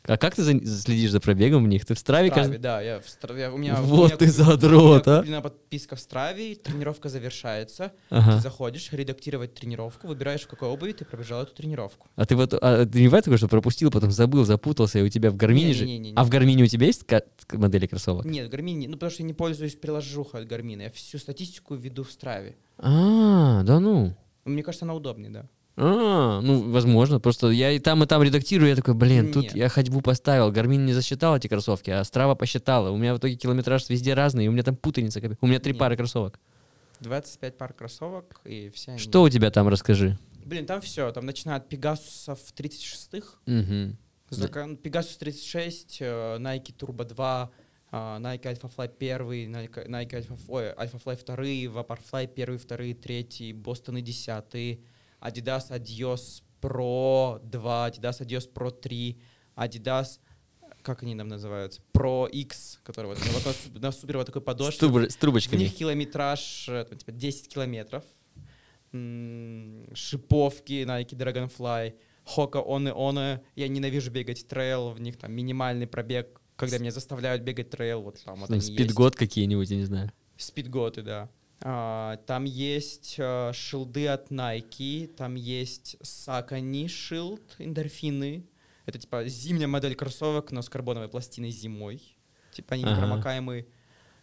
[0.08, 1.86] А как ты за- следишь за пробегом в них?
[1.86, 2.62] Ты в Страве В Страве, каждый...
[2.62, 3.80] да, я в Страве, у меня...
[3.82, 5.42] у Вот меня ты задрот, у меня а.
[5.42, 8.40] подписка в Страве, тренировка завершается, ты Ага.
[8.40, 12.08] заходишь, редактировать тренировку, выбираешь, в какой обуви ты пробежал эту тренировку.
[12.16, 15.10] А ты вот, а ты не бывает такое, что пропустил, потом забыл, запутался, и у
[15.10, 15.86] тебя в гармине же...
[15.86, 16.16] Не-не-не-не.
[16.16, 17.04] А в гармине у тебя есть
[17.52, 18.26] модели кроссовок?
[18.26, 21.76] Нет, в Гармине, ну потому что я не пользуюсь приложухой от Гармина, я всю статистику
[21.76, 22.56] веду в Страве.
[22.78, 24.16] А, да ну.
[24.46, 25.46] Мне кажется, она удобнее, да.
[25.80, 27.20] А, ну, возможно.
[27.20, 29.56] Просто я и там, и там редактирую, я такой, блин, тут Нет.
[29.56, 32.90] я ходьбу поставил, Гармин не засчитал эти кроссовки, а Страва посчитала.
[32.90, 35.22] У меня в итоге километраж везде разный, и у меня там путаница.
[35.40, 35.80] У меня три Нет.
[35.80, 36.40] пары кроссовок.
[37.02, 39.00] 25 пар кроссовок, и все они...
[39.00, 40.18] Что у тебя там, расскажи.
[40.46, 43.98] Блин, там все, там начиная от Пегасусов 36-х, Мгм.
[44.32, 47.52] закон- Pegasus 36, э, Nike Turbo 2,
[47.92, 52.96] э, Nike Alpha Fly 1, Nike, Nike Alpha, ой, Alpha Fly 2, Vaporfly 1, 2,
[52.96, 54.80] 3, Boston 10,
[55.20, 59.18] Adidas Adios Pro 2, Adidas Adios Pro 3,
[59.56, 60.20] Adidas,
[60.82, 64.42] как они там называются, Pro X, который вот, вот на, су- на супер вот такой
[64.42, 64.88] С, подошве.
[64.88, 65.60] труб- с трубочками.
[65.60, 68.04] них километраж э, там, типа 10 километров.
[68.94, 71.94] М, Шиповки Nike Dragonfly,
[72.26, 73.18] Hoka, On и On.
[73.56, 78.22] Я ненавижу бегать трейл, в них там минимальный пробег, когда меня заставляют бегать трейл, вот
[78.24, 78.68] там вот есть.
[78.74, 80.12] Speedgoat какие-нибудь, я не знаю.
[80.38, 81.30] Speedgoat ы, да.
[81.62, 88.46] А, там есть э, Shield ы от Nike, там есть Saucony Shield, Endorphin ы.
[88.86, 92.02] Это типа зимняя модель кроссовок, но с карбоновой пластиной зимой.
[92.52, 92.96] Типа они Ага.
[92.96, 93.68] непромокаемые.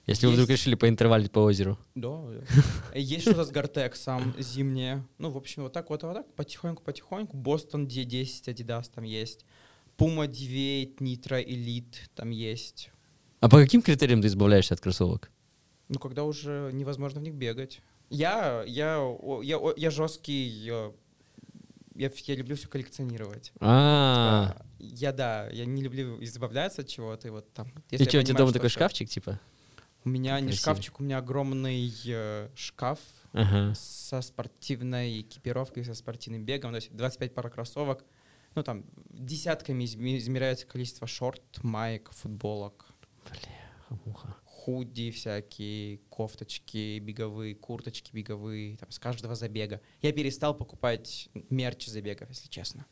[0.07, 0.63] Если вы вдруг Есть.
[0.63, 1.79] решили поинтервалить по озеру.
[1.95, 2.21] Да.
[2.95, 5.03] Есть что-то с Гортексом зимнее.
[5.19, 7.37] Ну, в общем, вот так вот, вот так, потихоньку-потихоньку.
[7.37, 9.47] Бостон D10 Adidas там есть.
[9.97, 12.91] Puma D8 Nitro Elite там есть.
[13.41, 15.31] А по каким критериям ты избавляешься от кроссовок?
[15.89, 17.81] Ну, когда уже невозможно в них бегать.
[18.11, 19.03] Я, я,
[19.43, 20.93] я, я жесткий, я,
[21.95, 23.53] я люблю все коллекционировать.
[23.61, 27.29] А, А, Я, да, я не люблю избавляться от чего-то.
[27.29, 29.41] И вот там, и что, у тебя дома такой шкафчик, типа?
[30.05, 32.99] У меня не шкафчик, у меня огромный э, шкаф
[33.75, 38.05] со спортивной экипировкой, со спортивным бегом, то есть 25 пар кроссовок.
[38.55, 42.87] Ну, там, десятками изме- измеряется количество шорт, маек, футболок.
[44.05, 44.37] Муха.
[44.65, 49.83] Худи всякие, кофточки беговые, курточки беговые, там, с каждого забега.
[50.01, 52.87] Я перестал покупать мерч забегов, если честно.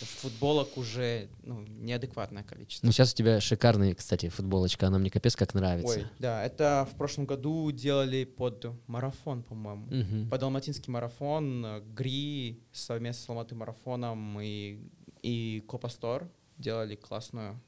[0.00, 2.84] Футболок уже ну, неадекватное количество.
[2.84, 6.00] Ну, сейчас у тебя шикарная, кстати, футболочка, она мне капец как нравится.
[6.00, 9.86] Ой, да, это в прошлом году делали под марафон, по-моему.
[9.86, 10.28] Мгм.
[10.28, 14.80] Под Алматинский марафон, ГРИ совместно с Алматы марафоном и,
[15.22, 17.60] и Копастор делали классную.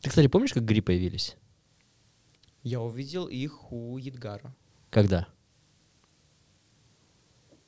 [0.00, 1.36] Ты, кстати, помнишь, как гри появились?
[2.62, 4.54] Я увидел их у Едгара.
[4.90, 5.26] Когда?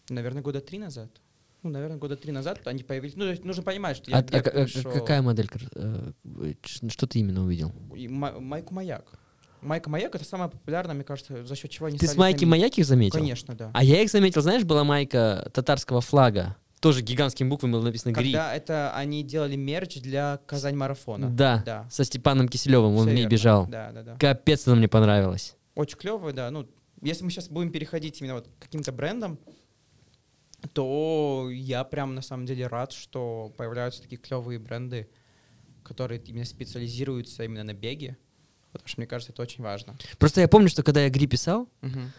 [0.08, 1.10] Наверное, года три назад.
[1.62, 3.14] Ну, наверное, года три назад они появились.
[3.14, 5.48] Ну, то есть нужно понимать, что я, А, я а- пришел- какая модель?
[5.76, 6.12] э,
[6.64, 7.72] Что ты именно увидел?
[7.94, 9.18] Майку Маяк.
[9.60, 12.76] Майка Маяк— это самая популярная, мне кажется, за счет чего они Ты с майки Маяк
[12.78, 13.16] их заметил?
[13.16, 13.70] Конечно, да.
[13.72, 16.56] А я их заметил, знаешь, была майка татарского флага.
[16.82, 18.24] Тоже гигантскими буквами было написано «Гри».
[18.32, 21.30] Когда это они делали мерч для Казань марафона.
[21.30, 21.88] Да, Да.
[21.88, 23.30] со Степаном Киселевым, он Всё в ней верно.
[23.30, 23.66] бежал.
[23.68, 24.16] Да, да, да.
[24.16, 25.54] Капец, она мне понравилась.
[25.76, 26.50] Очень клевая, да.
[26.50, 26.68] Ну,
[27.00, 29.38] если мы сейчас будем переходить именно вот к каким-то брендам,
[30.72, 35.08] то я прям на самом деле рад, что появляются такие клевые бренды,
[35.84, 38.16] которые именно специализируются именно на беге.
[38.72, 39.96] Потому что мне кажется, это очень важно.
[40.18, 42.10] Просто я помню, что когда я «Гри» писал, Мгм.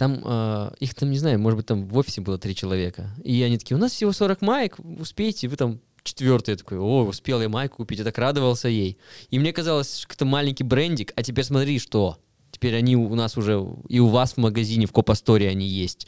[0.00, 3.10] Там э, их там, не знаю, может быть, там в офисе было три человека.
[3.22, 6.52] И они такие, у нас всего 40 маек, успеете, вы там четвертый.
[6.52, 8.96] Я такой, о, успел я майку купить, я так радовался ей.
[9.28, 12.16] И мне казалось, что это маленький брендик, а теперь смотри, что.
[12.50, 16.06] Теперь они у нас уже, и у вас в магазине, в Копасторе они есть.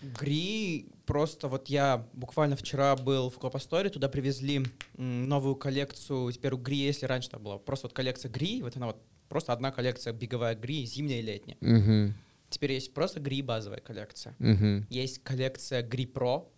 [0.00, 4.62] Гри просто вот я буквально вчера был в Копасторе, туда привезли
[4.96, 6.32] новую коллекцию.
[6.32, 9.52] Теперь у GRI, если раньше там была просто вот коллекция GRI, вот она вот просто
[9.52, 11.58] одна коллекция беговая GRI, зимняя и летняя.
[11.60, 12.14] Угу,
[12.50, 14.34] Теперь есть просто GRI базовая коллекция.
[14.38, 16.50] угу, Есть коллекция GRI Pro,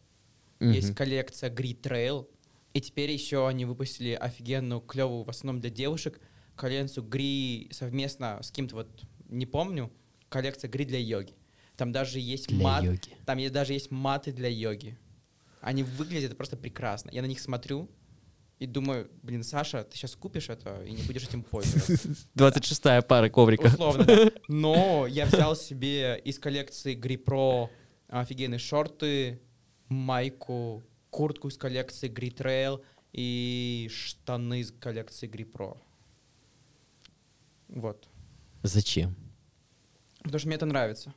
[0.60, 2.28] есть коллекция GRI Trail,
[2.74, 6.20] и теперь еще они выпустили офигенную, клевую, в основном для девушек,
[6.54, 9.90] коллекцию GRI совместно с кем-то, вот не помню,
[10.28, 11.34] коллекция GRI для йоги.
[11.76, 13.16] Там даже есть Для мат, йоги.
[13.24, 14.98] там даже есть маты для йоги.
[15.62, 17.10] Они выглядят просто прекрасно.
[17.10, 17.88] Я на них смотрю
[18.60, 21.92] и думаю, блин, Саша, ты сейчас купишь это и не будешь этим пользоваться.
[22.36, 23.66] 26-я пара коврика.
[23.66, 24.30] Условно, да.
[24.48, 27.70] Но я взял себе из коллекции Грипро
[28.08, 29.40] офигенные шорты,
[29.88, 35.76] майку, куртку из коллекции Гритрейл и штаны из коллекции Грипро.
[37.68, 38.08] Вот.
[38.62, 39.16] Зачем?
[40.18, 41.14] Потому что мне это нравится.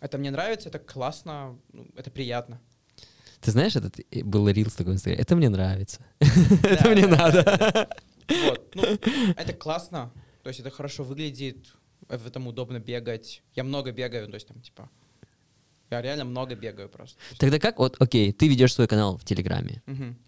[0.00, 2.60] Это мне нравится, это классно, ну, это приятно.
[3.46, 5.22] Ты знаешь, этот э, был рилс такой в Инстаграме?
[5.22, 6.00] Это мне нравится.
[6.18, 7.88] Это мне надо.
[8.28, 8.82] Вот, ну,
[9.36, 11.76] это классно, то есть это хорошо выглядит,
[12.08, 13.44] в этом удобно бегать.
[13.54, 14.90] Я много бегаю, то есть там типа,
[15.90, 17.20] я реально много бегаю просто.
[17.38, 17.78] Тогда как?
[17.78, 19.80] Вот, окей, ты ведешь свой канал в Телеграме.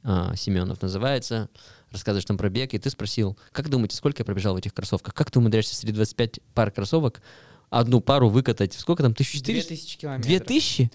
[0.04, 1.48] А, Семенов называется,
[1.90, 5.12] рассказываешь там про бег, и ты спросил, как думаете, сколько я пробежал в этих кроссовках?
[5.12, 7.20] Как ты умудряешься среди 25 пар кроссовок
[7.68, 8.74] одну пару выкатать?
[8.74, 9.10] Сколько там?
[9.10, 9.52] 1400?
[9.52, 10.28] 2000 километров.
[10.28, 10.92] 2000?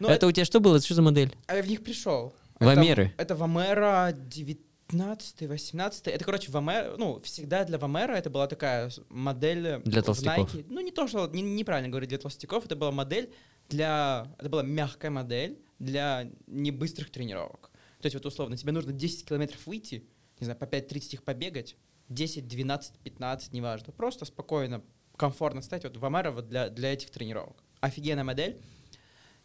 [0.00, 0.76] Ну, это у тебя что было?
[0.76, 1.34] Это что за модель?
[1.46, 2.34] А я в них пришел.
[2.60, 3.12] Вамеры?
[3.16, 8.90] Это, это Вамера 19 18 Это, короче, Вамера, ну, всегда для Вамера это была такая
[9.08, 10.54] модель Для в толстяков.
[10.54, 10.66] Nike.
[10.68, 13.30] Ну, не то, что, не- неправильно говорить для толстяков, это была модель
[13.68, 17.70] для, это была мягкая модель для небыстрых тренировок.
[18.00, 20.04] То есть, вот условно, тебе нужно 10 километров выйти,
[20.40, 21.76] не знаю, по 5-30 их побегать,
[22.08, 23.92] 10, 12, 15, неважно.
[23.92, 24.82] Просто спокойно,
[25.16, 25.84] комфортно стать.
[25.84, 27.62] Вот Вамера вот для, для этих тренировок.
[27.80, 28.60] Офигенная модель.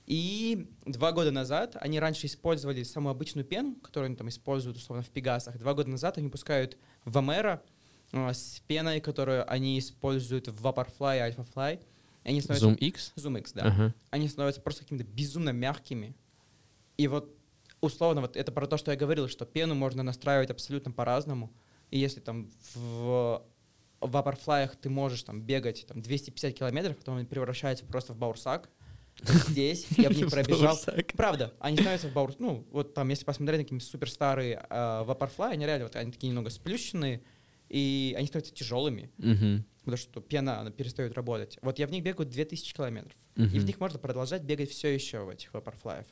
[0.06, 5.04] И два года назад, они раньше использовали самую обычную пену, которую они там используют условно
[5.04, 5.58] в Пегасах.
[5.58, 7.63] Два года назад они пускают Вамера
[8.12, 11.80] э, с пеной, которую они используют в Vaporfly и AlphaFly.
[12.24, 12.70] Они становятся...
[12.70, 13.13] Zoom X?
[13.16, 13.63] Zoom X, да.
[13.63, 13.96] Ага.
[14.10, 16.16] Они становятся просто какими-то безумно мягкими.
[16.98, 17.34] И вот
[17.80, 21.54] условно, вот это про то, что я говорил, что пену можно настраивать абсолютно по-разному.
[21.92, 23.44] И если там в
[24.08, 28.70] в вапорфлаях ты можешь там бегать там 250 километров, потом он превращается просто в баурсак.
[29.24, 30.78] Здесь я в них пробежал.
[31.16, 32.40] Правда, они становятся в баурсак.
[32.40, 36.30] Ну, вот там, если посмотреть на какие-нибудь супер старые вапорфлай, они реально вот они такие
[36.30, 37.22] немного сплющенные,
[37.70, 41.58] и они становятся тяжелыми, потому что пена, она перестает работать.
[41.62, 43.16] Вот я в них бегаю 2000 километров.
[43.36, 46.06] И в них можно продолжать бегать все еще в этих вапорфлаев.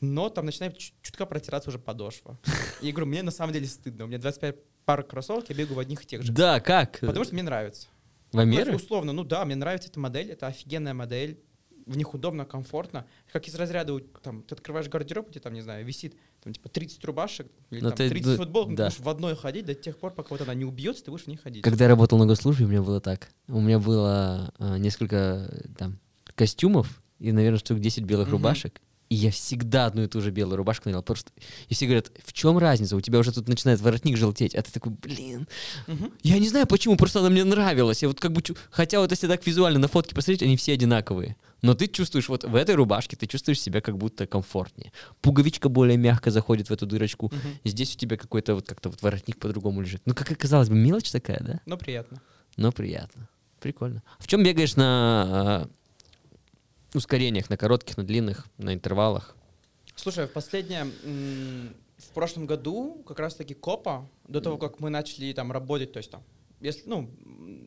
[0.00, 2.38] Но там начинает чутка протираться уже подошва.
[2.82, 4.04] И я говорю, мне на самом деле стыдно.
[4.04, 6.32] У меня 25 пар кроссовок, я бегаю в одних и тех же.
[6.32, 6.98] Да, как?
[7.00, 7.88] Потому что мне нравится.
[8.32, 8.72] Вамеры?
[8.72, 11.40] Ну, условно, ну да, мне нравится эта модель, это офигенная модель.
[11.86, 13.06] В них удобно, комфортно.
[13.32, 17.04] Как из разряда, там, ты открываешь гардероб, где там, не знаю, висит там, типа 30
[17.04, 18.84] рубашек или Ну, там, ты- 30 ну, футболок, ты да.
[18.86, 21.28] будешь в одной ходить до тех пор, пока вот она не убьется, ты будешь в
[21.28, 21.62] ней ходить.
[21.62, 23.28] Когда я работал на госслужбе, у меня было так.
[23.48, 25.98] У меня было а, несколько э, там
[26.34, 28.32] костюмов и, наверное, штук 10 белых Мгм.
[28.38, 28.80] рубашек.
[29.14, 31.04] И я всегда одну и ту же белую рубашку надевал.
[31.04, 31.30] Просто...
[31.68, 32.96] И все говорят, в чем разница?
[32.96, 34.56] У тебя уже тут начинает воротник желтеть.
[34.56, 35.46] А ты такой, блин,
[35.86, 36.12] Мгм.
[36.24, 38.02] я не знаю почему, просто она мне нравилась.
[38.02, 38.42] Я вот как бы...
[38.72, 41.36] Хотя вот если так визуально на фотке посмотреть, они все одинаковые.
[41.62, 44.90] Но ты чувствуешь, вот в этой рубашке ты чувствуешь себя как будто комфортнее.
[45.20, 47.26] Пуговичка более мягко заходит в эту дырочку.
[47.26, 47.60] Мгм.
[47.62, 50.02] Здесь у тебя какой-то вот как-то вот воротник по-другому лежит.
[50.06, 51.60] Ну, как оказалось бы, мелочь такая, да?
[51.66, 52.20] Ну, приятно.
[52.56, 53.28] Но приятно.
[53.60, 54.02] Прикольно.
[54.18, 55.74] В чем бегаешь на э,
[56.96, 59.36] ускорениях, на коротких, на длинных, на интервалах?
[59.96, 60.86] Слушай, в последнее,
[61.98, 66.10] в прошлом году как раз-таки Копа, до того, как мы начали там работать, то есть
[66.10, 66.22] там,
[66.60, 67.10] если, ну,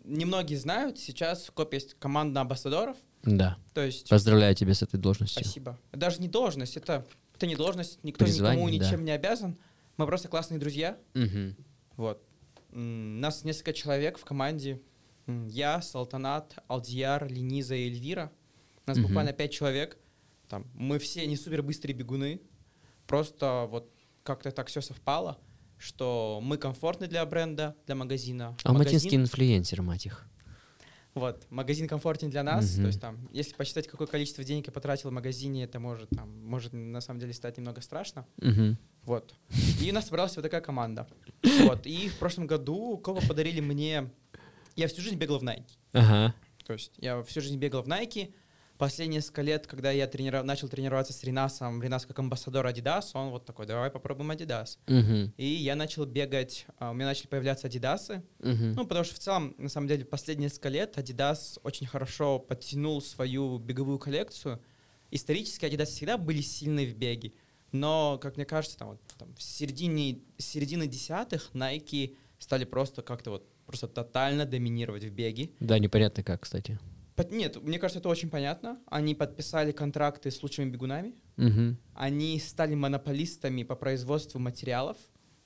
[0.04, 3.58] немногие знают, сейчас в Копе есть команда амбассадоров, Да.
[3.74, 5.44] то есть, Поздравляю тебя с этой должностью.
[5.44, 5.78] спасибо.
[5.92, 8.86] Даже не должность, это, это не должность, никто Призвание, никому да.
[8.86, 9.58] ничем не обязан,
[9.98, 11.56] мы просто классные друзья, Мгм.
[11.96, 12.22] вот.
[12.72, 14.82] Нас несколько человек в команде,
[15.48, 18.32] я, Салтанат, Алдияр, Лениза и Эльвира,
[18.88, 19.08] нас Мгм.
[19.08, 19.97] буквально пять человек,
[20.50, 22.41] там, мы все не супер быстрые бегуны,
[23.06, 23.91] просто вот
[24.23, 25.38] как-то так все совпало,
[25.78, 28.56] что мы комфортны для бренда, для магазина.
[28.63, 30.26] Алматинский Магазин- инфлюенсер, мать их.
[31.13, 32.82] Вот, магазин комфортен для нас, Мгм.
[32.84, 36.30] то есть там, если посчитать, какое количество денег я потратил в магазине, это может, там,
[36.45, 38.26] может на самом деле стать немного страшно.
[38.38, 38.78] Мгм.
[39.04, 39.34] Вот.
[39.82, 41.08] И у нас собралась вот такая команда.
[41.62, 41.88] Вот.
[41.88, 44.12] И в прошлом году Кова подарили мне...
[44.76, 45.65] Я всю жизнь бегал в Nike.
[45.93, 46.36] Ага.
[46.65, 48.32] То есть я всю жизнь бегал в Nike.
[48.78, 50.46] Последние несколько лет, когда я трениров...
[50.46, 54.78] начал тренироваться с Ренасом, Ренас как амбассадор Adidas, он вот такой, давай попробуем Adidas.
[54.88, 55.34] Мгм.
[55.38, 58.22] И я начал бегать, а, у меня начали появляться Адидасы.
[58.40, 58.74] Мгм.
[58.74, 63.02] Ну, потому что в целом, на самом деле, последние несколько лет Adidas очень хорошо подтянул
[63.02, 64.62] свою беговую коллекцию.
[65.10, 67.34] Исторически Adidas всегда были сильны в беге.
[67.72, 73.32] Но, как мне кажется, там, вот, там, в середине, середины десятых Nike стали просто как-то
[73.32, 75.50] вот просто тотально доминировать в беге.
[75.60, 76.80] Да, непонятно как, кстати.
[77.30, 78.80] Нет, мне кажется, это очень понятно.
[78.88, 81.16] Они подписали контракты с лучшими бегунами.
[81.38, 81.78] Мгм.
[81.96, 84.98] Они стали монополистами по производству материалов.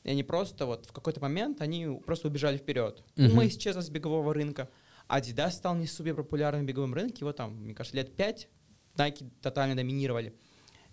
[0.04, 3.04] И они просто вот в какой-то момент они просто убежали вперед.
[3.16, 3.32] Мгм.
[3.32, 4.70] Ума исчезла с бегового рынка.
[5.08, 7.26] Adidas стал не супер популярным в беговом рынке.
[7.26, 8.48] Вот там, мне кажется, лет пять
[8.96, 10.34] Nike тотально доминировали.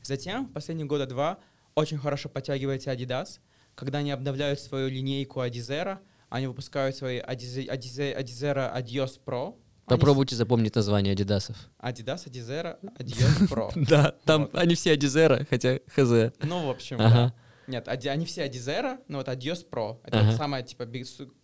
[0.03, 1.39] Затем, последние года два,
[1.75, 3.41] очень хорошо подтягивается Adidas.
[3.75, 9.57] Когда они обновляют свою линейку Adizero, они выпускают свои Adize- Adize- Adizero Adios Pro.
[9.89, 11.57] Они Попробуйте запомнить название адидасов.
[11.57, 13.71] с- Adidas Adizero Adios Pro.
[13.89, 16.33] Да, там они все адизера, хотя хз.
[16.43, 17.15] Ну, в общем, Ага.
[17.15, 17.35] да.
[17.67, 19.99] Нет, они все Adizero, но вот Adios Pro.
[20.05, 20.33] Это Ага.
[20.33, 20.87] самая, типа,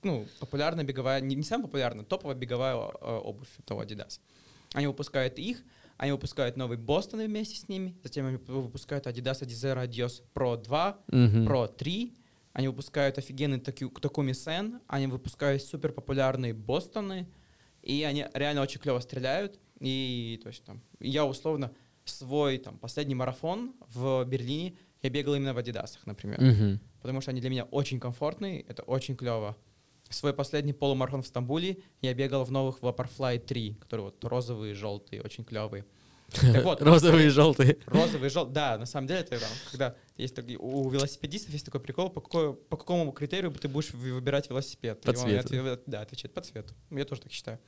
[0.03, 4.21] ну, популярная беговая, не, не самая популярная, топовая беговая э, обувь того Adidas.
[4.73, 5.63] Они выпускают их,
[5.99, 10.99] они выпускают новый Бостон вместе с ними, затем они выпускают Adidas Adizero Adios Pro 2,
[11.09, 11.47] Мгм.
[11.49, 12.15] Pro 3,
[12.55, 17.27] они выпускают офигенный Такуми Сен, они выпускают супер популярные Бостоны,
[17.85, 19.59] и они реально очень клево стреляют.
[19.81, 21.71] И то есть там я условно
[22.05, 26.81] свой там последний марафон в Берлине я бегал именно в Адидасах, например, Мгм.
[27.03, 29.55] потому что они для меня очень комфортные, это очень клево.
[30.09, 35.21] Свой последний полумарафон в Стамбуле я бегал в новых Vaporfly 3, которые вот розовые, желтые,
[35.23, 35.85] очень клевые.
[36.41, 37.79] Так вот, Розовые и желтые.
[37.87, 38.55] Розовый, желтый.
[38.55, 42.21] Да, на самом деле это там, когда есть такие, у велосипедистов есть такой прикол, по,
[42.21, 45.01] какой, по какому критерию ты будешь вы- выбирать велосипед.
[45.01, 45.55] По И он цвету.
[45.55, 46.75] отве- Да, отвечает по цвету.
[46.91, 47.59] Я тоже так считаю.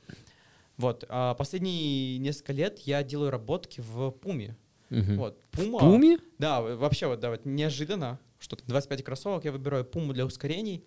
[0.77, 1.03] Вот.
[1.09, 4.55] А последние несколько лет я делаю работки в Пуме.
[4.89, 5.17] Мгм.
[5.17, 5.41] Вот.
[5.51, 5.79] Пума.
[5.79, 6.17] Пуми?
[6.37, 10.25] Да, в- вообще вот, да, вот неожиданно, что там 25 кроссовок, я выбираю Пуму для
[10.25, 10.83] ускорений.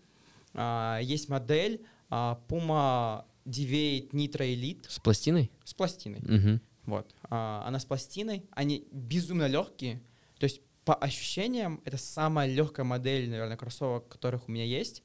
[0.55, 5.51] А, есть модель а, Puma Deviate Nitro Elite С пластиной?
[5.65, 6.21] с пластиной.
[6.23, 6.61] Мгм.
[6.87, 7.15] Вот.
[7.25, 10.03] А, она с пластиной, они безумно легкие.
[10.39, 15.03] То есть по ощущениям это самая легкая модель, наверное, кроссовок, которых у меня есть.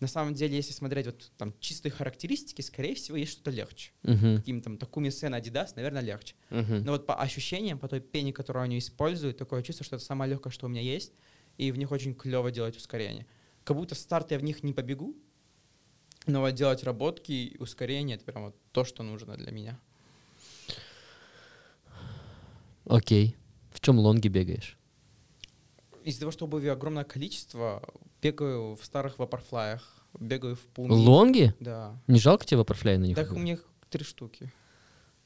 [0.00, 3.90] На самом деле, если смотреть вот там чистые характеристики, скорее всего, есть что-то легче.
[4.04, 4.36] Мгм.
[4.36, 6.36] Каким там Takumi Sen Adidas, наверное, легче.
[6.50, 6.84] Мгм.
[6.84, 10.30] Но вот по ощущениям, по той пене, которую они используют, такое чувство, что это самое
[10.30, 11.12] легкое, что у меня есть,
[11.56, 13.26] и в них очень клево делать ускорение.
[13.64, 15.16] Как будто старт я в них не побегу,
[16.26, 19.80] но вот делать работки и ускорение это прям вот то, что нужно для меня.
[22.88, 23.36] Окей.
[23.70, 24.78] В чем лонги бегаешь?
[26.04, 27.82] Из-за того, что обуви огромное количество,
[28.22, 30.94] бегаю в старых вапорфлаях, бегаю в пуме.
[30.94, 31.54] Лонги?
[31.60, 32.00] Да.
[32.06, 33.16] Не жалко тебе ваперфляй на них?
[33.16, 33.58] Так у меня
[33.90, 34.52] три штуки.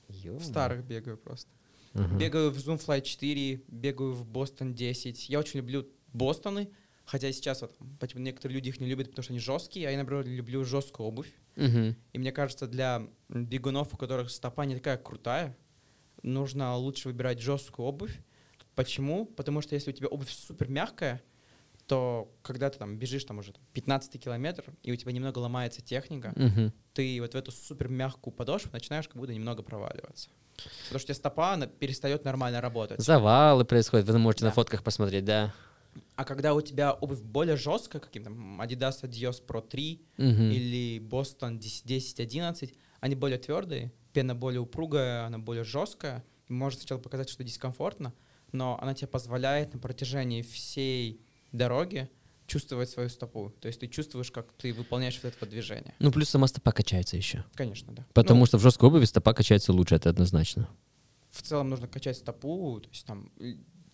[0.09, 1.51] В старых бегаю просто.
[1.94, 2.16] Ага.
[2.16, 5.29] Бегаю в Zoomfly 4, бегаю в Бостон 10.
[5.29, 6.70] Я очень люблю Бостоны,
[7.05, 9.98] хотя сейчас вот почему некоторые люди их не любят, потому что они жесткие, а я,
[9.98, 11.33] например, люблю жесткую обувь.
[11.57, 11.96] Мгм.
[12.12, 15.57] И мне кажется, для бегунов, у которых стопа не такая крутая,
[16.22, 18.18] нужно лучше выбирать жесткую обувь.
[18.74, 19.26] Почему?
[19.26, 21.22] Потому что если у тебя обувь супер мягкая,
[21.87, 26.32] то когда ты там бежишь там уже 15 километр, и у тебя немного ломается техника,
[26.37, 26.72] Мгм.
[26.94, 30.30] ты вот в эту супер мягкую подошву начинаешь как будто немного проваливаться.
[30.85, 33.00] Потому что у тебя стопа, она перестает нормально работать.
[33.00, 34.54] Завалы происходят, вы можете на Да.
[34.54, 35.52] фотках посмотреть, да.
[36.16, 40.50] А когда у тебя обувь более жесткая, каким-то Adidas Adios Pro 3 Мгм.
[40.50, 46.25] или Boston 10-11, они более твердые, пена более упругая, она более жесткая.
[46.48, 48.12] Может сначала показать, что дискомфортно,
[48.53, 51.20] но она тебе позволяет на протяжении всей
[51.53, 52.09] дороги
[52.46, 53.51] чувствовать свою стопу.
[53.61, 55.94] То есть ты чувствуешь, как ты выполняешь вот это движение.
[56.01, 57.44] Ну, плюс сама стопа качается еще.
[57.55, 58.05] Конечно, да.
[58.12, 60.68] Потому Ну, что в жесткой обуви стопа качается лучше, это однозначно.
[61.31, 62.81] в целом нужно качать стопу.
[62.83, 63.31] То есть там,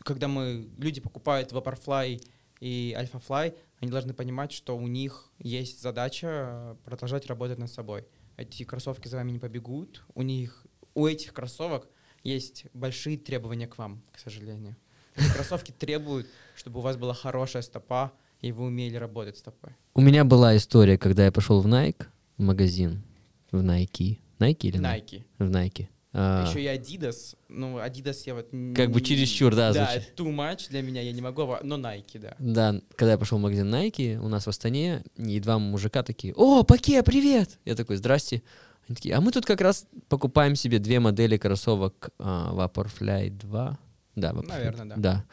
[0.00, 2.20] когда мы, люди покупают Vaporfly
[2.60, 8.04] и Alphafly, они должны понимать, что у них есть задача продолжать работать над собой.
[8.38, 10.04] Эти кроссовки за вами не побегут.
[10.14, 11.88] У них, у этих кроссовок
[12.22, 14.76] есть большие требования к вам, к сожалению.
[15.16, 19.72] Эти кроссовки требуют, чтобы у вас была хорошая стопа, и вы умели работать стопой.
[19.94, 23.02] У меня была история, когда я пошел в Nike, в магазин,
[23.50, 24.20] в Nike.
[24.38, 25.04] Nike или Nike?
[25.04, 25.24] Nike.
[25.38, 25.88] В Nike.
[26.20, 27.36] А, Еще и Adidas.
[27.48, 28.48] Ну, Adidas я вот...
[28.74, 30.12] Как бы чересчур, да, Да, звучит.
[30.16, 32.34] too much для меня, я не могу, а- но Nike, да.
[32.38, 36.34] Да, когда я пошел в магазин Nike, у нас в Астане, и два мужика такие,
[36.34, 38.42] «О, Паке, привет!» Я такой, «Здрасте».
[38.88, 43.78] Они такие, а мы тут как раз покупаем себе две модели кроссовок а, Vaporfly 2.
[44.16, 44.48] Да, Vaporfly.
[44.48, 44.94] Наверное, да.
[44.96, 45.24] Да.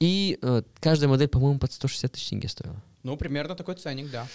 [0.00, 2.82] И э, каждая модель, по-моему, под 160 тысяч тенге стоила.
[3.02, 4.26] Ну, примерно такой ценник, да.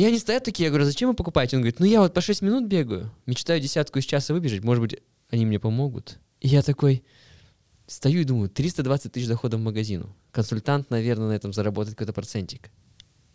[0.00, 1.56] И они стоят такие, я говорю, зачем вы покупаете?
[1.56, 4.80] Он говорит, ну я вот по 6 минут бегаю, мечтаю десятку из часа выбежать, может
[4.80, 4.96] быть,
[5.28, 6.20] они мне помогут.
[6.40, 7.04] И я такой
[7.86, 10.16] стою и думаю, 320 тысяч доходов в магазину.
[10.30, 12.70] Консультант, наверное, на этом заработает какой-то процентик.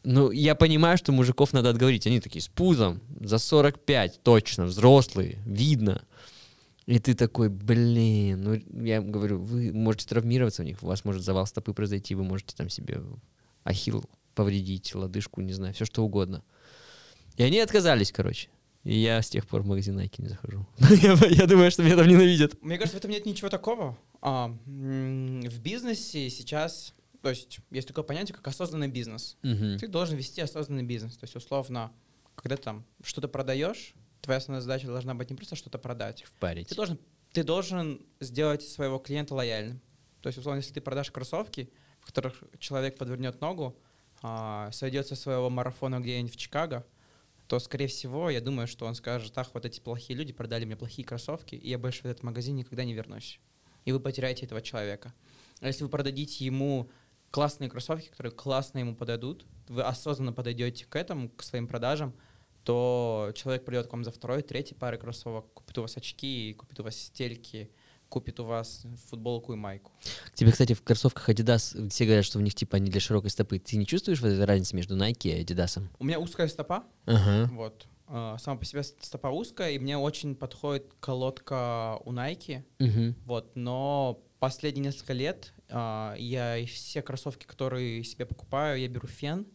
[0.03, 2.07] Ну, я понимаю, что мужиков надо отговорить.
[2.07, 6.03] Они такие, с пузом, за 45, точно, взрослые, видно.
[6.87, 11.21] И ты такой, блин, ну, я говорю, вы можете травмироваться в них, у вас может
[11.21, 13.03] завал стопы произойти, вы можете там себе
[13.63, 16.43] ахилл повредить, лодыжку, не знаю, все что угодно.
[17.37, 18.49] И они отказались, короче.
[18.83, 20.65] И я с тех пор в магазин Nike не захожу.
[20.77, 22.61] я, я думаю, что меня там ненавидят.
[22.61, 23.97] Мне кажется, в этом нет ничего такого.
[24.21, 26.93] А, в бизнесе сейчас,
[27.23, 29.37] то есть есть такое понятие, как осознанный бизнес.
[29.41, 29.79] Мгм.
[29.79, 31.17] Ты должен вести осознанный бизнес.
[31.17, 31.91] То есть, условно,
[32.35, 36.23] когда ты там что-то продаешь, твоя основная задача должна быть не просто что-то продать.
[36.23, 36.69] Впарить.
[36.69, 36.99] Ты должен,
[37.33, 39.81] ты должен сделать своего клиента лояльным.
[40.21, 41.71] То есть, условно, если ты продашь кроссовки,
[42.01, 43.75] в которых человек подвернет ногу,
[44.21, 46.85] а, сойдет со своего марафона где-нибудь в Чикаго,
[47.47, 50.75] то, скорее всего, я думаю, что он скажет, ах, вот эти плохие люди продали мне
[50.75, 53.39] плохие кроссовки, и я больше в этот магазин никогда не вернусь.
[53.85, 55.13] И вы потеряете этого человека.
[55.61, 56.89] А если вы продадите ему
[57.29, 62.15] классные кроссовки, которые классно ему подойдут, вы осознанно подойдете к этому, к своим продажам,
[62.63, 66.79] то человек придет к вам за второй, третий парой кроссовок, купит у вас очки, купит
[66.79, 67.69] у вас стельки,
[68.15, 69.91] купит у вас футболку и майку.
[70.35, 73.59] Тебе, кстати, в кроссовках Adidas все говорят, что в них типа они для широкой стопы.
[73.59, 75.81] Ты не чувствуешь вот этой разницы между Nike и Adidas?
[75.99, 77.49] У меня узкая стопа, Ага.
[77.53, 77.87] вот.
[78.07, 83.15] а, Сама по себе стопа узкая, и мне очень подходит колодка у Nike, Мгм.
[83.25, 83.51] вот.
[83.57, 89.45] Но последние несколько лет а, я все кроссовки, которые себе покупаю, я беру фен,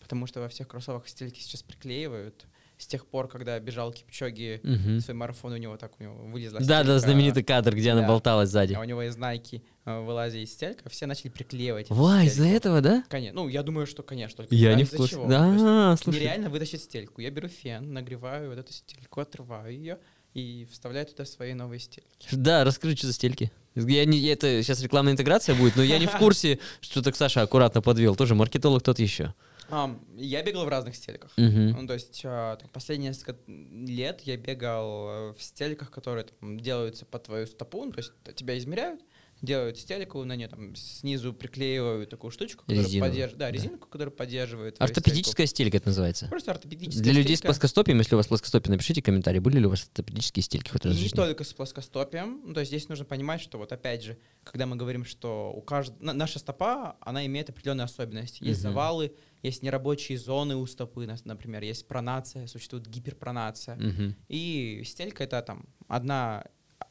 [0.00, 2.46] потому что во всех кроссовках стельки сейчас приклеивают.
[2.78, 5.00] С тех пор, когда бежал Кипчоги, Мгм.
[5.00, 8.02] свой марафон у него так у него вылезла Да, да, стелька, знаменитый кадр, где она
[8.02, 8.08] Да.
[8.08, 8.74] болталась сзади.
[8.74, 11.90] А у него из Nike э, вылазит стелька, все начали приклеивать.
[11.90, 13.02] Ва, из-за этого, да?
[13.08, 13.42] Конечно.
[13.42, 14.36] Ну, я думаю, что, конечно.
[14.38, 15.16] Только Я не в курсе.
[15.26, 16.18] Да, слушай.
[16.20, 17.20] Нереально вытащить стельку.
[17.20, 19.98] Я беру фен, нагреваю вот эту стельку, отрываю ее
[20.34, 22.28] и вставляю туда свои новые стельки.
[22.30, 23.50] Да, расскажи, что за стельки.
[23.74, 27.42] Я не, это сейчас рекламная интеграция будет, но я не в курсе, что так Саша
[27.42, 28.14] аккуратно подвел.
[28.14, 29.34] Тоже маркетолог тот еще.
[29.70, 31.32] Ам, я бегал в разных стельках.
[31.36, 31.70] Мгм.
[31.82, 36.58] Ну, то есть а, там, последние несколько лет я бегал э, в стельках, которые там,
[36.58, 39.00] делаются по твою стопу, ну, то есть тебя измеряют,
[39.42, 43.50] делают стельку, на нее там снизу приклеивают такую штучку, которая поддерживает, да, да.
[43.52, 46.26] резинку, которая поддерживает Ортопедическая стелька это называется.
[46.28, 47.52] Просто ортопедическая Для людей с стелька.
[47.52, 50.92] плоскостопием, если у вас плоскостопие, напишите комментарий, были ли у вас ортопедические стельки в Не
[50.92, 51.14] жизни?
[51.14, 52.40] только с плоскостопием.
[52.46, 55.60] Ну, то есть здесь нужно понимать, что вот опять же, когда мы говорим, что у
[55.60, 56.02] каждого...
[56.02, 58.42] на- Наша стопа, она имеет определенные особенности.
[58.42, 58.70] Есть Мгм.
[58.72, 63.76] завалы, есть нерабочие зоны у стопы, например, есть пронация, существует гиперпронация.
[63.76, 64.16] Мгм.
[64.28, 66.44] И стелька— это там одна,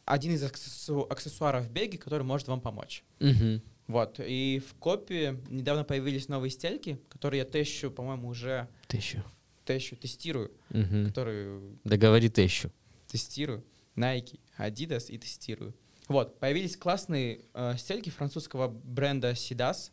[0.05, 3.03] один из аксессу- аксессуаров в беге, который может вам помочь.
[3.19, 3.61] Мгм.
[3.87, 4.19] Вот.
[4.19, 9.23] И в копе недавно появились новые стельки, которые я тещу, по-моему, уже Тещу.
[9.65, 11.07] тещу, тестирую, Мгм.
[11.07, 12.71] которые Да говори тещу.
[13.07, 13.63] тестирую.
[13.95, 15.73] Nike, Adidas и тестирую.
[16.07, 19.91] Вот, появились классные э, стельки французского бренда Sidas.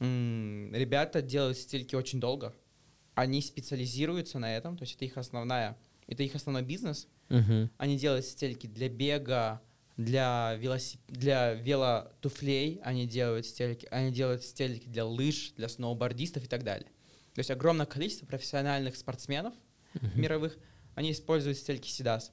[0.00, 2.54] Ребята делают стельки очень долго.
[3.14, 5.76] Они специализируются на этом, то есть это их основная,
[6.06, 7.06] это их основной бизнес.
[7.28, 7.70] Мгм.
[7.76, 9.60] Они делают стельки для бега
[10.00, 11.00] для, велосип...
[11.08, 16.88] для велотуфлей они делают стельки, они делают стельки для лыж, для сноубордистов и так далее.
[17.34, 19.54] То есть огромное количество профессиональных спортсменов
[20.14, 20.56] мировых,
[20.94, 22.32] они используют стельки Сидас.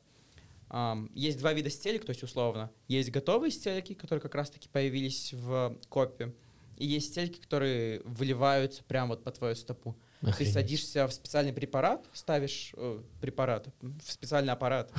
[0.70, 2.72] Ам, есть два вида стелек, то есть условно.
[2.88, 6.34] Есть готовые стельки, которые как раз-таки появились в копе,
[6.78, 9.98] и есть стельки, которые выливаются прямо вот по твою стопу.
[10.22, 10.54] Ты Охренеть.
[10.54, 14.92] садишься в специальный препарат, ставишь э, препарат в специальный аппарат,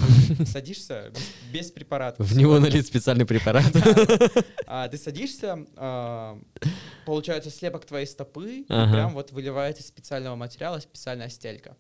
[0.46, 1.12] садишься
[1.52, 2.22] без, препарата.
[2.22, 3.64] В него налит специальный препарат.
[4.70, 6.38] А, ты садишься, а,
[7.06, 11.74] получается слепок твоей стопы, прям вот выливается из специального материала специальная стелька.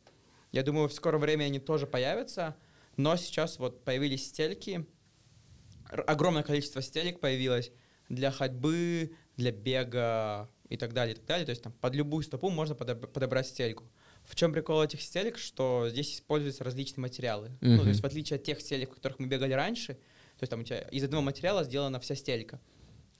[0.52, 2.56] Я думаю, в скором времени они тоже появятся,
[2.96, 4.86] но сейчас вот появились стельки,
[5.90, 7.70] огромное количество стелек появилось
[8.08, 11.46] для ходьбы, для бега и так далее, и так далее.
[11.46, 13.84] То есть там под любую стопу можно подоб- подобрать стельку.
[14.24, 17.50] В чем прикол этих стелек, что здесь используются различные материалы.
[17.62, 17.82] Ну, Мгм.
[17.84, 20.60] то есть в отличие от тех стелек, в которых мы бегали раньше, то есть там
[20.60, 22.60] у тебя из одного материала сделана вся стелька.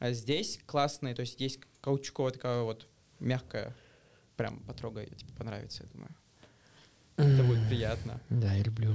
[0.00, 2.86] А здесь классные, то есть есть каучуковая такая вот
[3.20, 3.74] мягкая,
[4.36, 6.10] прям потрогай, тебе понравится, я думаю.
[7.16, 8.20] Это будет приятно.
[8.28, 8.94] Да, я люблю.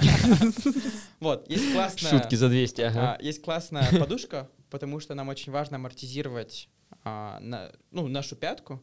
[1.20, 2.10] Вот, есть классная...
[2.10, 3.18] Шутки за 200, А, ага.
[3.20, 6.68] есть классная подушка, потому что нам очень важно амортизировать
[7.04, 8.82] а, на- ну, нашу пятку.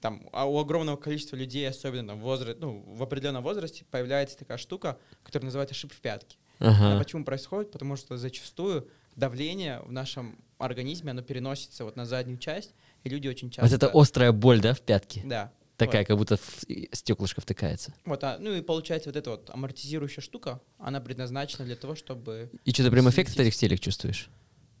[0.00, 4.56] Там, а у огромного количества людей, особенно в, возра- ну, в определенном возрасте, появляется такая
[4.58, 6.36] штука, которая называется шип в пятке.
[6.60, 6.98] Она Ага.
[7.02, 7.72] почему происходит?
[7.72, 13.26] Потому что зачастую давление в нашем организме, оно переносится вот на заднюю часть, и люди
[13.28, 13.62] очень часто...
[13.68, 15.22] Вот это острая боль, да, в пятке?
[15.24, 15.52] Да.
[15.76, 16.06] Такая, Вот.
[16.08, 17.92] как будто в- стеклышко втыкается.
[18.04, 22.50] Вот, а, ну и получается вот эта вот амортизирующая штука, она предназначена для того, чтобы...
[22.64, 24.28] И что, ты прям эффект от этих стелек чувствуешь?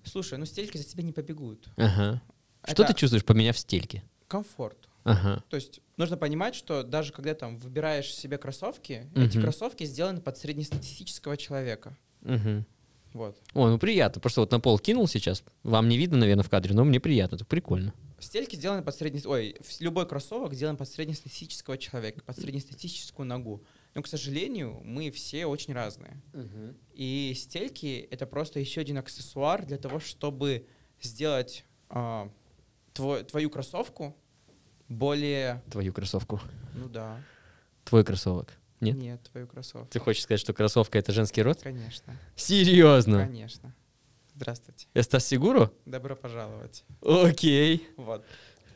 [0.08, 1.68] Слушай, ну стельки за тебя не побегут.
[1.76, 2.22] Ага.
[2.64, 4.02] Что Это ты чувствуешь, поменяв стельки?
[4.26, 4.88] Комфорт.
[5.04, 5.42] Ага.
[5.48, 9.42] То есть нужно понимать, что даже когда там выбираешь себе кроссовки, эти Мгм.
[9.42, 11.96] кроссовки сделаны под среднестатистического человека.
[12.22, 12.66] Мгм.
[13.14, 13.38] Вот.
[13.54, 14.20] О, ну приятно.
[14.20, 15.42] Просто вот на пол кинул сейчас.
[15.62, 17.36] Вам не видно, наверное, в кадре, но мне приятно.
[17.36, 17.94] Это прикольно.
[18.18, 19.22] Стельки сделаны под средне...
[19.24, 23.62] Ой, любой кроссовок сделан под среднестатистического человека, под среднестатистическую ногу.
[23.98, 26.22] Но, к сожалению, мы все очень разные.
[26.94, 30.68] И стельки— это просто еще один аксессуар для того, чтобы
[31.00, 32.30] сделать а,
[32.92, 34.16] твой- твою кроссовку
[34.88, 35.64] более...
[35.68, 36.40] Твою кроссовку.
[36.76, 37.20] Ну да.
[37.82, 38.52] Твой кроссовок.
[38.78, 38.96] Нет?
[38.96, 39.88] Нет, твою кроссовку.
[39.90, 41.60] Ты хочешь сказать, что кроссовка это женский род?
[41.60, 42.16] Конечно.
[42.36, 43.26] Серьезно?
[43.26, 43.74] Конечно.
[44.36, 44.86] Здравствуйте.
[44.94, 45.72] Я Стас Сигуру?
[45.86, 46.84] Добро пожаловать.
[47.02, 47.84] Окей.
[47.96, 48.24] Вот.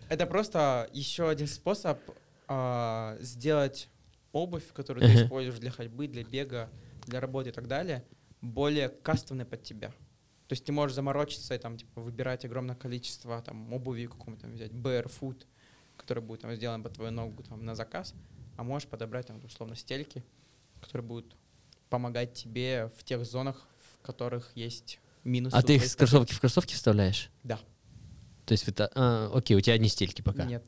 [0.08, 2.00] Это просто еще один способ
[2.48, 3.88] а, сделать
[4.32, 5.24] обувь, которую ты Ага.
[5.24, 6.70] используешь для ходьбы, для бега,
[7.06, 8.04] для работы и так далее,
[8.40, 9.88] более кастомной под тебя.
[10.48, 14.52] То есть ты можешь заморочиться и там типа выбирать огромное количество там обуви какому-то там,
[14.52, 15.46] взять barefoot,
[15.96, 18.14] который будет там сделан под твою ногу там на заказ,
[18.56, 20.22] а можешь подобрать там условно стельки,
[20.80, 21.36] которые будут
[21.88, 25.54] помогать тебе в тех зонах, в которых есть минусы.
[25.54, 27.30] А ты их с кроссовки в кроссовки вставляешь?
[27.42, 27.58] Да.
[28.44, 30.44] То есть, это, а, окей, у тебя одни стельки пока.
[30.44, 30.64] Нет.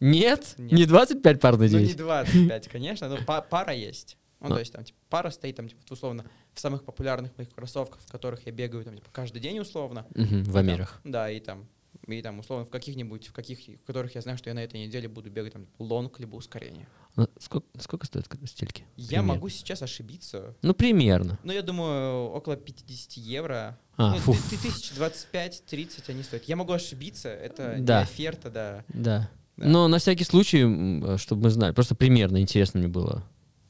[0.00, 0.54] Нет?
[0.58, 0.72] Нет.
[0.72, 1.94] Не 25 пар Ну, не надеюсь?
[1.94, 4.16] 25, конечно, но па- пара есть.
[4.40, 4.50] Ну, А.
[4.54, 8.10] то есть там типа, пара стоит там, типа, условно, в самых популярных моих кроссовках, в
[8.12, 10.06] которых я бегаю там, типа, каждый день, условно.
[10.14, 11.00] Мгм, в там- Амерах.
[11.04, 11.66] Да, и там,
[12.06, 14.78] и там, условно, в каких-нибудь, в каких, в которых я знаю, что я на этой
[14.78, 16.86] неделе буду бегать там лонг либо ускорение.
[17.16, 18.84] Ну, Сколько, сколько стоят стельки?
[18.96, 19.32] Я Примерно.
[19.34, 20.54] могу сейчас ошибиться.
[20.60, 21.38] Ну, примерно.
[21.42, 23.78] Но я думаю, около 50 евро.
[23.96, 24.34] А, ну, фу.
[24.34, 26.44] ты- ты- тысяч 25-30 они стоят.
[26.44, 28.00] Я могу ошибиться, это Да.
[28.00, 28.84] не оферта, да.
[28.88, 29.30] Да.
[29.56, 29.66] Да.
[29.66, 33.24] Но на всякий случай, м, чтобы мы знали, просто примерно интересно мне было.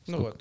[0.06, 0.38] Ну Сколько?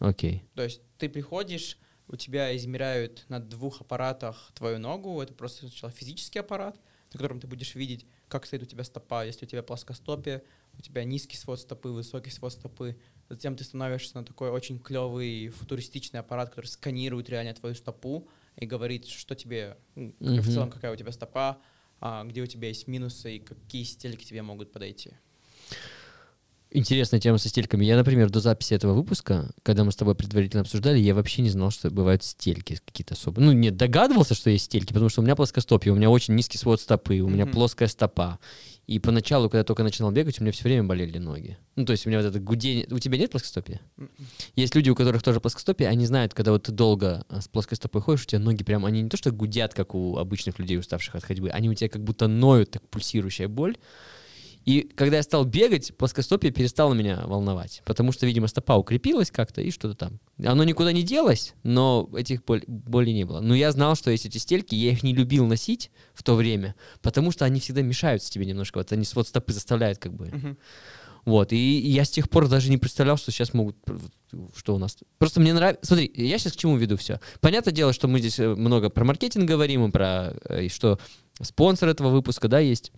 [0.00, 0.08] вот.
[0.10, 0.44] Окей.
[0.54, 1.78] То есть ты приходишь,
[2.08, 5.20] у тебя измеряют на двух аппаратах твою ногу.
[5.20, 6.76] Это просто сначала физический аппарат,
[7.12, 9.24] на котором ты будешь видеть, как стоит у тебя стопа.
[9.26, 10.42] Если у тебя плоскостопие,
[10.78, 12.96] у тебя низкий свод стопы, высокий свод стопы.
[13.28, 18.66] Затем ты становишься на такой очень клевый футуристичный аппарат, который сканирует реально твою стопу и
[18.66, 21.58] говорит, что тебе, ну, в целом, какая у тебя стопа,
[22.00, 25.12] где у тебя есть минусы и какие стельки тебе могут подойти.
[26.70, 27.84] Интересная тема со стельками.
[27.86, 31.48] Я, например, до записи этого выпуска, когда мы с тобой предварительно обсуждали, я вообще не
[31.48, 33.46] знал, что бывают стельки какие-то особые.
[33.46, 36.58] Ну, нет, догадывался, что есть стельки, потому что у меня плоскостопие, у меня очень низкий
[36.58, 37.54] свод стопы, у меня Мгм.
[37.54, 38.38] плоская стопа.
[38.86, 41.58] И поначалу, когда я только начинал бегать, у меня все время болели ноги.
[41.76, 42.86] Ну, то есть у меня вот это гудение...
[42.90, 43.80] У тебя нет плоскостопия?
[43.96, 44.10] М-м.
[44.56, 47.76] Есть люди, у которых тоже плоскостопие, они знают, когда вот ты долго а, с плоской
[47.76, 50.78] стопой ходишь, у тебя ноги прям, они не то что гудят, как у обычных людей,
[50.78, 53.76] уставших от ходьбы, они у тебя как будто ноют, так пульсирующая боль.
[54.68, 59.62] И когда я стал бегать, плоскостопие перестало меня волновать, потому что, видимо, стопа укрепилась как-то
[59.62, 60.20] и что-то там.
[60.44, 63.40] Оно никуда не делось, но этих боль, болей не было.
[63.40, 66.74] Но я знал, что есть эти стельки, я их не любил носить в то время,
[67.00, 68.76] потому что они всегда мешаются тебе немножко.
[68.76, 70.58] Вот они свод стопы заставляют как бы.
[71.24, 73.76] Вот, и я с тех пор даже не представлял, что сейчас могут,
[74.54, 74.98] что у нас.
[75.16, 77.20] Просто мне нравится, смотри, я сейчас к чему веду все.
[77.40, 80.98] Понятное дело, что мы здесь э, много про маркетинг говорим, и про, э, и что
[81.40, 82.92] спонсор этого выпуска, да, есть.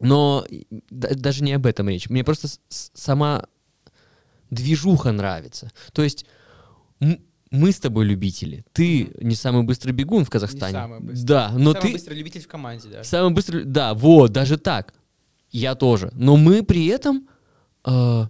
[0.00, 0.46] Но
[0.90, 2.08] да, даже не об этом речь.
[2.08, 3.46] Мне просто сама
[4.50, 5.70] движуха нравится.
[5.92, 6.26] То есть
[7.50, 8.64] мы с тобой любители.
[8.72, 10.72] Ты не самый быстрый бегун в Казахстане.
[10.72, 11.26] Не самый быстрый.
[11.26, 11.92] Да, но самый ты...
[11.92, 13.04] быстрый любитель в команде, да.
[13.04, 14.94] Самый быстрый, да, вот, даже так.
[15.50, 16.10] Я тоже.
[16.14, 17.26] Но мы при этом
[17.86, 18.26] э,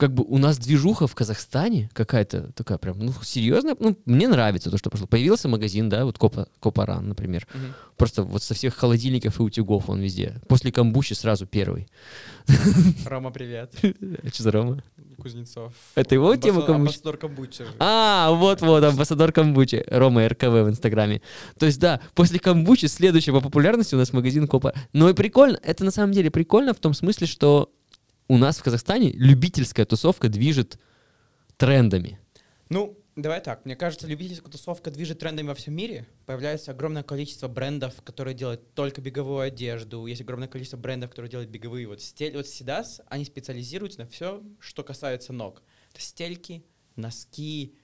[0.00, 3.76] как бы у нас движуха в Казахстане какая-то такая прям, ну, серьезная.
[3.78, 5.06] Ну, мне нравится то, что пошло.
[5.06, 7.46] Появился магазин, да, вот Копа, Копаран, например.
[7.52, 7.62] Угу.
[7.98, 10.40] Просто вот со всех холодильников и утюгов он везде.
[10.48, 11.86] После камбучи сразу первый.
[13.04, 13.74] Рома, привет.
[14.32, 14.82] Что за Рома?
[15.20, 15.74] Кузнецов.
[15.94, 16.80] Это его тема камбучи?
[16.80, 17.64] Амбассадор камбучи.
[17.78, 19.84] А, вот-вот, амбассадор камбучи.
[19.86, 21.20] Рома РКВ в Инстаграме.
[21.58, 24.72] То есть, да, после камбучи следующий по популярности у нас магазин Копа.
[24.94, 27.70] Но и прикольно, это на самом деле прикольно в том смысле, что
[28.30, 30.78] у нас в Казахстане любительская тусовка движет
[31.56, 32.20] трендами.
[32.68, 33.64] Ну, давай так.
[33.64, 36.06] Мне кажется, любительская тусовка движет трендами во всем мире.
[36.26, 40.06] Появляется огромное количество брендов, которые делают только беговую одежду.
[40.06, 41.88] Есть огромное количество брендов, которые делают беговые.
[41.88, 45.64] Вот, стель, вот Сидас, они специализируются на все, что касается ног.
[45.92, 46.64] Это стельки,
[46.94, 47.74] носки,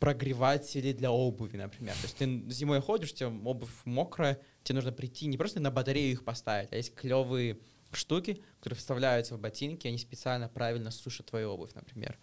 [0.00, 1.94] прогреватели для обуви, например.
[1.94, 5.70] То есть ты зимой ходишь, у тебя обувь мокрая, тебе нужно прийти не просто на
[5.70, 7.58] батарею их поставить, а есть клевые
[7.96, 12.18] штуки, которые вставляются в ботинки, они специально правильно сушат твою обувь, например.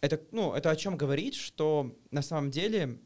[0.00, 2.98] Это, ну, это о чем говорит, что на самом деле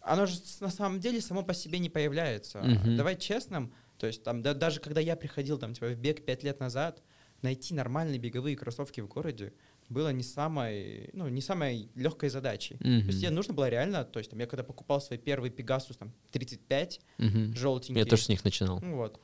[0.00, 2.58] оно же на самом деле само по себе не появляется.
[2.58, 2.96] Mm-hmm.
[2.96, 6.42] Давай честным, то есть там да, даже когда я приходил там типа в бег пять
[6.42, 7.02] лет назад,
[7.42, 9.52] найти нормальные беговые кроссовки в городе
[9.88, 12.76] было не самой, ну, не самой легкой задачей.
[12.76, 13.00] Mm-hmm.
[13.00, 15.98] То есть мне нужно было реально, то есть там, я когда покупал свой первый Pegasus
[15.98, 17.56] там 35, mm-hmm.
[17.56, 17.98] желтенький.
[18.00, 18.78] Я тоже с них начинал.
[18.78, 19.20] Вот.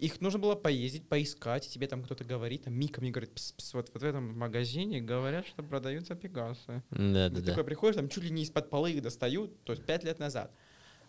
[0.00, 3.70] Их нужно было поездить, поискать, тебе там кто-то говорит, там Мика мне говорит, пс -пс,
[3.74, 6.82] вот, вот в этом магазине говорят, что продаются пегасы.
[6.90, 7.46] Да, да, Ты да.
[7.52, 10.52] такой приходишь, там чуть ли не из-под полы их достают, то есть пять лет назад.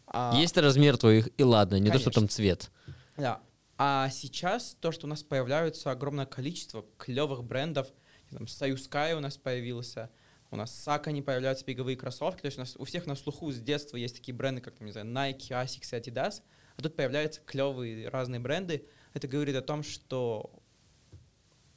[0.08, 2.06] А, Есть размер твоих, и ладно, не конечно.
[2.06, 2.70] то, что там цвет.
[3.16, 3.42] Да.
[3.78, 7.88] А сейчас то, что у нас появляется огромное количество клевых брендов,
[8.30, 10.10] там Союз Sky у нас появился,
[10.52, 13.50] у нас Сака не появляются беговые кроссовки, то есть у нас у всех на слуху
[13.52, 16.42] с детства есть такие бренды, как, там, не знаю, Nike, Asics и Adidas,
[16.78, 18.86] а тут появляются клевые разные бренды.
[19.14, 20.52] Это говорит о том, что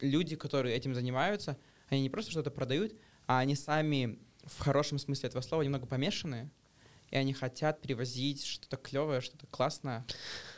[0.01, 1.57] люди, которые этим занимаются,
[1.89, 2.95] они не просто что-то продают,
[3.27, 6.51] а они сами в хорошем смысле этого слова немного помешанные,
[7.11, 10.05] и они хотят привозить что-то клевое, что-то классное.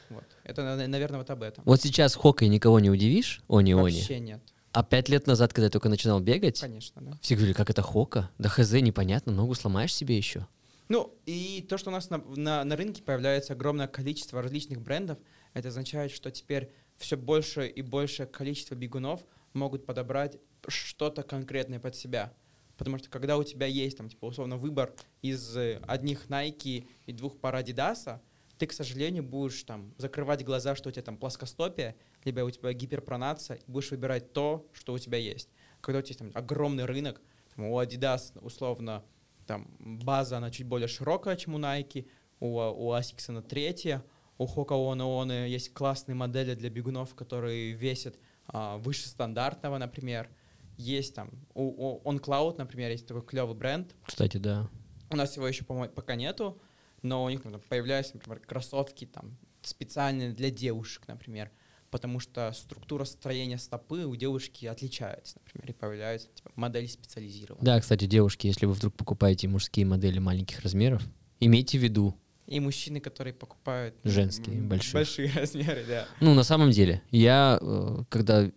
[0.09, 0.25] Вот.
[0.45, 1.65] Это, наверное, вот об этом.
[1.65, 3.83] Вот сейчас хоккей никого не удивишь, они-они?
[3.83, 4.41] Вообще нет.
[4.73, 7.19] А пять лет назад, когда я только начинал бегать, Конечно, да.
[7.23, 8.31] все говорили, как это хока?
[8.37, 10.47] Да хз, непонятно, ногу сломаешь себе еще.
[10.89, 15.19] Ну, и то, что у нас на, на, на рынке появляется огромное количество различных брендов,
[15.53, 21.97] это означает, что теперь все больше и больше количество бегунов могут подобрать что-то конкретное под
[21.97, 22.33] себя.
[22.77, 27.13] Потому что когда у тебя есть, там, типа, условно, выбор из э, одних Nike и
[27.13, 28.21] двух пар Adidas,
[28.59, 32.73] ты, к сожалению, будешь там закрывать глаза, что у тебя там плоскостопие, либо у тебя
[32.73, 35.49] гиперпронация, и будешь выбирать то, что у тебя есть.
[35.81, 37.21] Когда у тебя там огромный рынок,
[37.55, 39.05] там, у Adidas, условно,
[39.47, 42.09] там база, она чуть более широкая, чем у Nike,
[42.41, 44.05] у, у Asics она третья,
[44.39, 48.17] у Hoka One есть классные модели для бегунов, которые весят
[48.49, 50.29] а, выше стандартного, например.
[50.77, 53.95] Есть там, у, у OnCloud, например, есть такой клевый бренд.
[54.05, 54.69] Кстати, да.
[55.09, 56.61] У нас его еще пока нету,
[57.01, 61.51] но у них там, появляются, например, кроссовки там специальные для девушек, например
[61.91, 67.65] потому что структура строения стопы у девушки отличается, например, и появляются типа, модели специализированные.
[67.65, 71.03] Да, кстати, девушки, если вы вдруг покупаете мужские модели маленьких размеров,
[71.41, 72.15] имейте в виду.
[72.47, 74.95] И мужчины, которые покупают женские, большие.
[74.95, 76.07] Большие размеры, да.
[76.21, 78.51] Ну, на самом деле, я, э, когда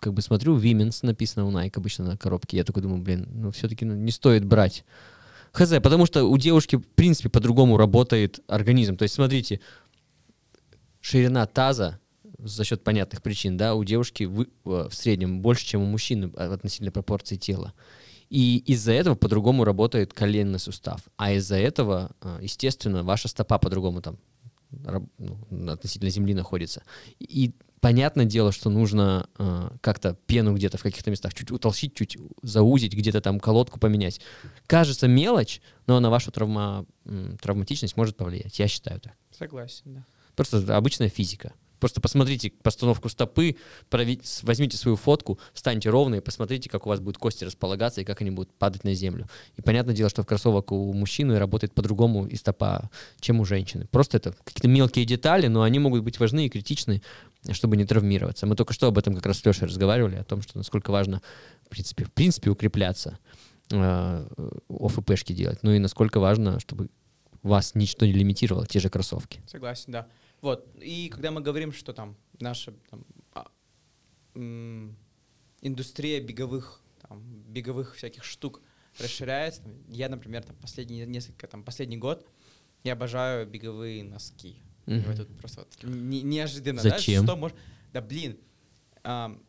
[0.00, 3.50] как бы смотрю, Women's написано у Nike обычно на коробке, я такой думаю, блин, ну
[3.50, 4.84] все-таки ну, не стоит брать.
[5.52, 8.96] Хз, потому что у девушки, в принципе, по-другому работает организм.
[8.96, 9.60] То есть, смотрите,
[11.00, 12.00] ширина таза
[12.44, 16.92] за счет понятных причин, да, у девушки в, в среднем больше, чем у мужчины относительно
[16.92, 17.72] пропорции тела.
[18.30, 21.02] И из-за этого по-другому работает коленный сустав.
[21.16, 24.18] А из-за этого, а, естественно, ваша стопа по-другому там
[25.18, 26.82] ну, относительно земли находится.
[27.18, 32.16] И понятное дело, что нужно э, как-то пену где-то в каких-то местах чуть утолщить, чуть
[32.42, 34.20] заузить, где-то там колодку поменять.
[34.66, 36.86] Кажется мелочь, но на вашу травма,
[37.40, 38.58] травматичность может повлиять.
[38.58, 39.12] Я считаю так.
[39.30, 40.06] Согласен, да.
[40.34, 41.52] Просто обычная физика.
[41.84, 43.56] Просто посмотрите постановку стопы,
[43.90, 48.22] возьмите свою фотку, встаньте ровно и посмотрите, как у вас будут кости располагаться и как
[48.22, 49.28] они будут падать на землю.
[49.56, 52.88] И понятное дело, что в кроссовок у мужчины работает по-другому и стопа,
[53.20, 53.86] чем у женщины.
[53.90, 57.02] Просто это какие-то мелкие детали, но они могут быть важны и критичны,
[57.50, 58.46] чтобы не травмироваться.
[58.46, 61.20] Мы только что об этом как раз с Лешей разговаривали, о том, что насколько важно,
[61.66, 63.18] в принципе, в принципе укрепляться,
[63.70, 64.26] э,
[64.70, 66.88] ОФПшки делать, ну и насколько важно, чтобы
[67.42, 69.42] вас ничто не лимитировало, те же кроссовки.
[69.46, 70.06] Согласен, да.
[70.44, 70.68] Вот.
[70.78, 73.50] И когда мы говорим, что там наша там, а,
[74.34, 74.94] м,
[75.62, 78.60] индустрия беговых, там, беговых всяких штук
[78.98, 82.26] расширяется, я, например, там, последние несколько, там, последний год,
[82.82, 84.58] я обожаю беговые носки.
[84.84, 85.00] Мгм.
[85.06, 87.24] вот тут просто вот не- неожиданно, да, Зачем?
[87.24, 87.56] что может...
[87.94, 88.38] Да, блин,
[89.02, 89.42] м,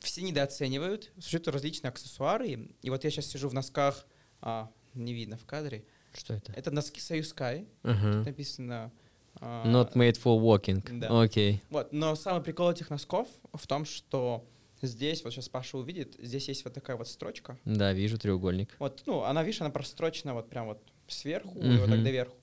[0.00, 4.06] все недооценивают, существуют различные аксессуары, и вот я сейчас сижу в носках,
[4.42, 6.52] а, не видно в кадре, Что это?
[6.52, 8.24] это носки Союз Sky, Ага.
[8.26, 8.92] написано...
[9.40, 10.82] а, Not made for walking.
[10.98, 11.22] да.
[11.22, 11.62] Окей.
[11.70, 14.44] Вот, но самый прикол этих носков в том, что
[14.82, 17.58] здесь, вот сейчас Паша увидит, здесь есть вот такая вот строчка.
[17.64, 18.74] Да, вижу треугольник.
[18.78, 22.34] Вот, ну, она, видишь, она прострочена вот прям вот сверху и вот так доверху.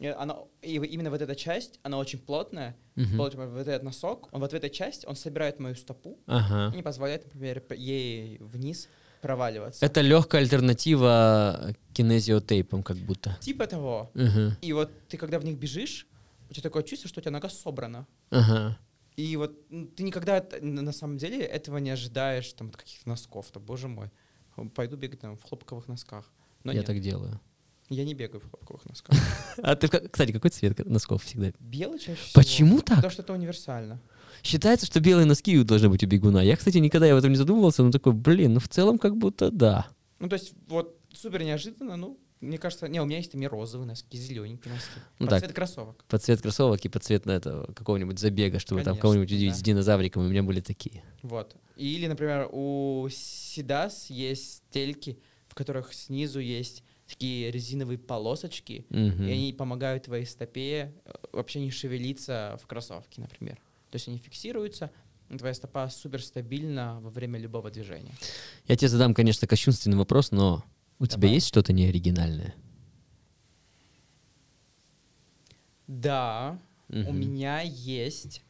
[0.00, 2.76] И, она, и именно вот эта часть, она очень плотная.
[2.96, 3.16] Мгм.
[3.16, 6.72] Получается, вот этот носок, он вот в этой части, он собирает мою стопу Ага.
[6.74, 8.88] и не позволяет, например, ей вниз
[9.22, 9.86] проваливаться.
[9.86, 13.36] Это легкая альтернатива кинезиотейпам, как будто.
[13.40, 14.10] Типа того.
[14.14, 14.56] Ага.
[14.60, 16.06] И вот ты, когда в них бежишь,
[16.50, 18.06] у тебя такое чувство, что у тебя нога собрана.
[18.30, 18.78] Ага.
[19.16, 23.50] И вот ну, ты никогда на самом деле этого не ожидаешь там от каких-то носков,
[23.52, 24.10] то боже мой,
[24.74, 26.32] пойду бегать там в хлопковых носках.
[26.64, 27.40] Но Я нет, так делаю.
[27.90, 29.16] я не бегаю в хлопковых носках.
[29.62, 31.52] А ты, кстати, какой цвет носков всегда?
[31.60, 32.42] Белый чаще всего.
[32.42, 32.96] Почему так?
[32.96, 34.00] Потому что это универсально.
[34.42, 36.42] Считается, что белые носки должны быть у бегуна.
[36.42, 39.50] Я, кстати, никогда об этом не задумывался, но такой, блин, ну в целом как будто
[39.50, 39.86] да.
[40.18, 43.46] Ну, то есть, вот супер неожиданно, ну, мне кажется, не, у меня есть там и
[43.46, 44.90] розовые носки, зелененькие носки.
[45.18, 45.40] Ну Под так.
[45.42, 46.04] цвет кроссовок.
[46.08, 49.52] Под цвет кроссовок и под цвет на этого какого-нибудь забега, чтобы там Конечно, кого-нибудь удивить
[49.52, 49.58] да.
[49.58, 50.24] с динозавриком.
[50.24, 51.02] У меня были такие.
[51.22, 51.56] Вот.
[51.76, 55.18] Или, например, у Сидас есть стельки,
[55.48, 59.26] в которых снизу есть такие резиновые полосочки, Мгм.
[59.26, 63.56] и они помогают твоей стопе э, вообще не шевелиться в кроссовке, например.
[63.90, 64.90] То есть они фиксируются,
[65.36, 68.12] твоя стопа супер стабильна во время любого движения.
[68.66, 70.64] Я тебе задам, конечно, кощунственный вопрос, но
[70.98, 72.54] у тебя есть что-то неоригинальное?
[75.86, 78.42] Да, у меня есть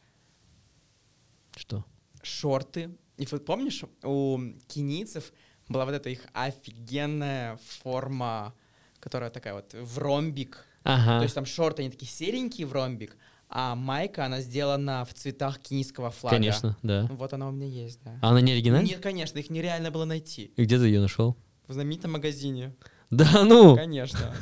[1.55, 1.85] Что?
[2.21, 2.95] шорты.
[3.17, 5.31] И вот помнишь, у кенийцев
[5.67, 8.53] была вот эта их офигенная форма,
[8.99, 10.65] которая такая вот в ромбик.
[10.83, 11.19] Ага.
[11.19, 13.17] То есть там шорты, они такие серенькие в ромбик,
[13.49, 16.35] а майка, она сделана в цветах кенийского флага.
[16.35, 17.07] Конечно, да.
[17.09, 18.19] Вот она у меня есть, да.
[18.21, 18.89] А она не оригинальная?
[18.89, 20.51] Нет, конечно, их нереально было найти.
[20.55, 21.37] И где ты ее нашел?
[21.67, 22.75] В знаменитом магазине.
[23.09, 23.75] Да ну!
[23.75, 24.35] Конечно.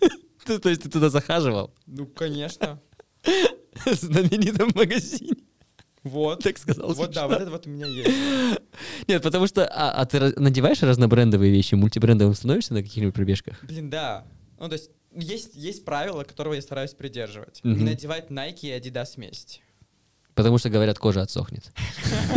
[0.44, 1.74] Ты- то есть ты туда захаживал?
[1.86, 2.80] Ну, конечно.
[3.84, 5.36] В знаменитом магазине.
[6.02, 6.42] Вот.
[6.42, 8.08] Так сказал Вот да, вот это вот у меня есть.
[9.08, 9.66] Нет, потому что...
[9.66, 13.58] А, а ты надеваешь разнобрендовые вещи, мультибрендовым становишься на каких-нибудь пробежках?
[13.64, 14.24] Блин, да.
[14.60, 17.60] Ну, то есть есть, есть правило, которого я стараюсь придерживать.
[17.64, 19.60] Не надевать Nike и Adidas вместе.
[20.36, 21.72] Потому что, говорят, кожа отсохнет.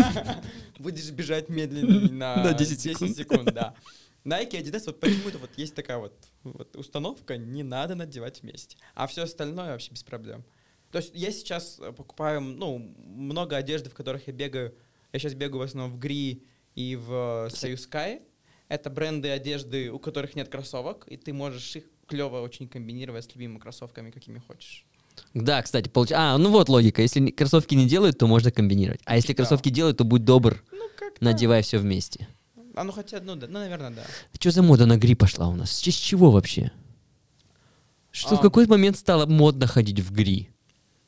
[0.79, 3.15] Будешь бежать медленнее на, На 10 секунд.
[3.15, 3.75] секунд, да.
[4.23, 8.77] Nike и Adidas, вот почему-то вот есть такая вот, вот установка, не надо надевать вместе.
[8.95, 10.45] А все остальное вообще без проблем.
[10.91, 14.73] То есть я сейчас э, покупаю, ну, много одежды, в которых я бегаю.
[15.11, 16.45] Я сейчас бегаю в основном в Гри
[16.75, 18.21] и в э, Союз Sky.
[18.69, 23.35] Это бренды одежды, у которых нет кроссовок, и ты можешь их клево очень комбинировать с
[23.35, 24.85] любимыми кроссовками, какими хочешь.
[25.33, 26.11] Да, кстати, получ...
[26.13, 27.01] А, ну вот логика.
[27.01, 29.01] Если кроссовки не делают, то можно комбинировать.
[29.05, 29.37] А если Да.
[29.37, 30.79] кроссовки делают, то будь добр, Ну,
[31.21, 32.27] надевай все вместе.
[32.75, 34.03] А ну хотя, ну, да, ну, наверное, да.
[34.39, 35.71] Что за мода на гри пошла у нас?
[35.71, 36.71] С честь чего вообще?
[38.11, 38.41] Что в А.
[38.41, 40.49] какой момент стало модно ходить в гри?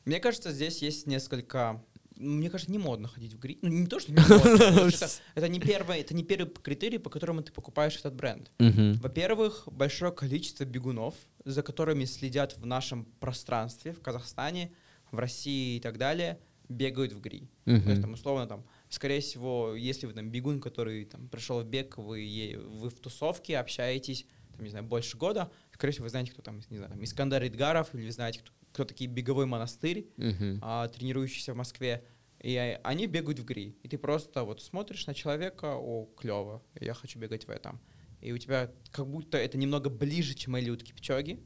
[0.04, 1.82] Мне кажется, здесь есть несколько...
[2.16, 3.58] Мне кажется, не модно ходить в гри.
[3.62, 4.88] Ну, не то, что не модно.
[4.88, 8.50] это, это не первый, это не первый критерий, по которому ты покупаешь этот бренд.
[8.58, 14.72] Во-первых, большое количество бегунов, за которыми следят в нашем пространстве, в Казахстане,
[15.10, 16.38] в России и так далее,
[16.68, 17.48] бегают в гри.
[17.64, 21.66] То есть, там, условно, там, скорее всего, если вы там бегун, который там пришел в
[21.66, 24.26] бег, вы, вы в тусовке общаетесь,
[24.56, 27.46] там, не знаю, больше года, скорее всего, вы знаете, кто там, не знаю, там, Искандар
[27.46, 30.60] Идгаров, или вы знаете, кто, кто такие беговой монастырь, Мгм.
[30.62, 32.04] а, тренирующийся в Москве.
[32.40, 33.76] И а, они бегают в гри.
[33.82, 37.80] И ты просто вот смотришь на человека, о, клево, я хочу бегать в этом.
[38.22, 41.40] И у тебя как будто это немного ближе, чем Элиот Кипчоги,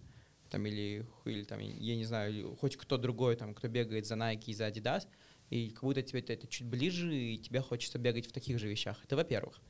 [0.51, 4.45] там, или, или там, я не знаю, хоть кто другой, там, кто бегает за Nike
[4.47, 5.09] и за Adidas,
[5.51, 8.69] и как будто тебе это, это чуть ближе, и тебе хочется бегать в таких же
[8.69, 9.01] вещах.
[9.05, 9.61] Это во-первых.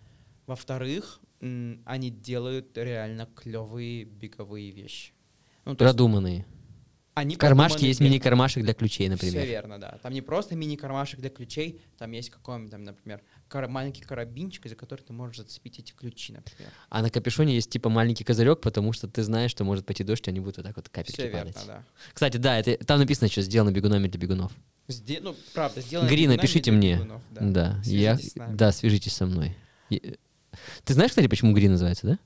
[0.47, 5.13] Во-вторых, они делают реально клевые беговые вещи.
[5.65, 6.47] Ну, то есть Продуманные.
[7.17, 9.47] Они В кармашке есть мини-кармашек для ключей, Все например.
[9.47, 9.99] верно, да.
[10.03, 14.75] Там не просто мини-кармашек для ключей, там есть какой-нибудь, там, например, кара- маленький карабинчик, за
[14.75, 16.71] который ты можешь зацепить эти ключи, например.
[16.91, 20.27] А на капюшоне есть типа маленький козырек, потому что ты знаешь, что может пойти дождь,
[20.27, 21.67] и они будут вот так вот капельки Все верно, падать.
[21.67, 21.85] да.
[22.13, 24.53] Кстати, да, это, там написано, что сделано бегунами для бегунов.
[24.89, 26.97] Сде- ну, правда, сделано Гри, напишите мне.
[26.97, 27.81] бегунов, Да, да.
[27.85, 28.57] я, Свяжитесь нами.
[28.57, 29.57] да, свяжитесь со мной.
[29.89, 30.17] И-
[30.85, 32.19] Ты знаешь, кстати, почему Гри называется, да?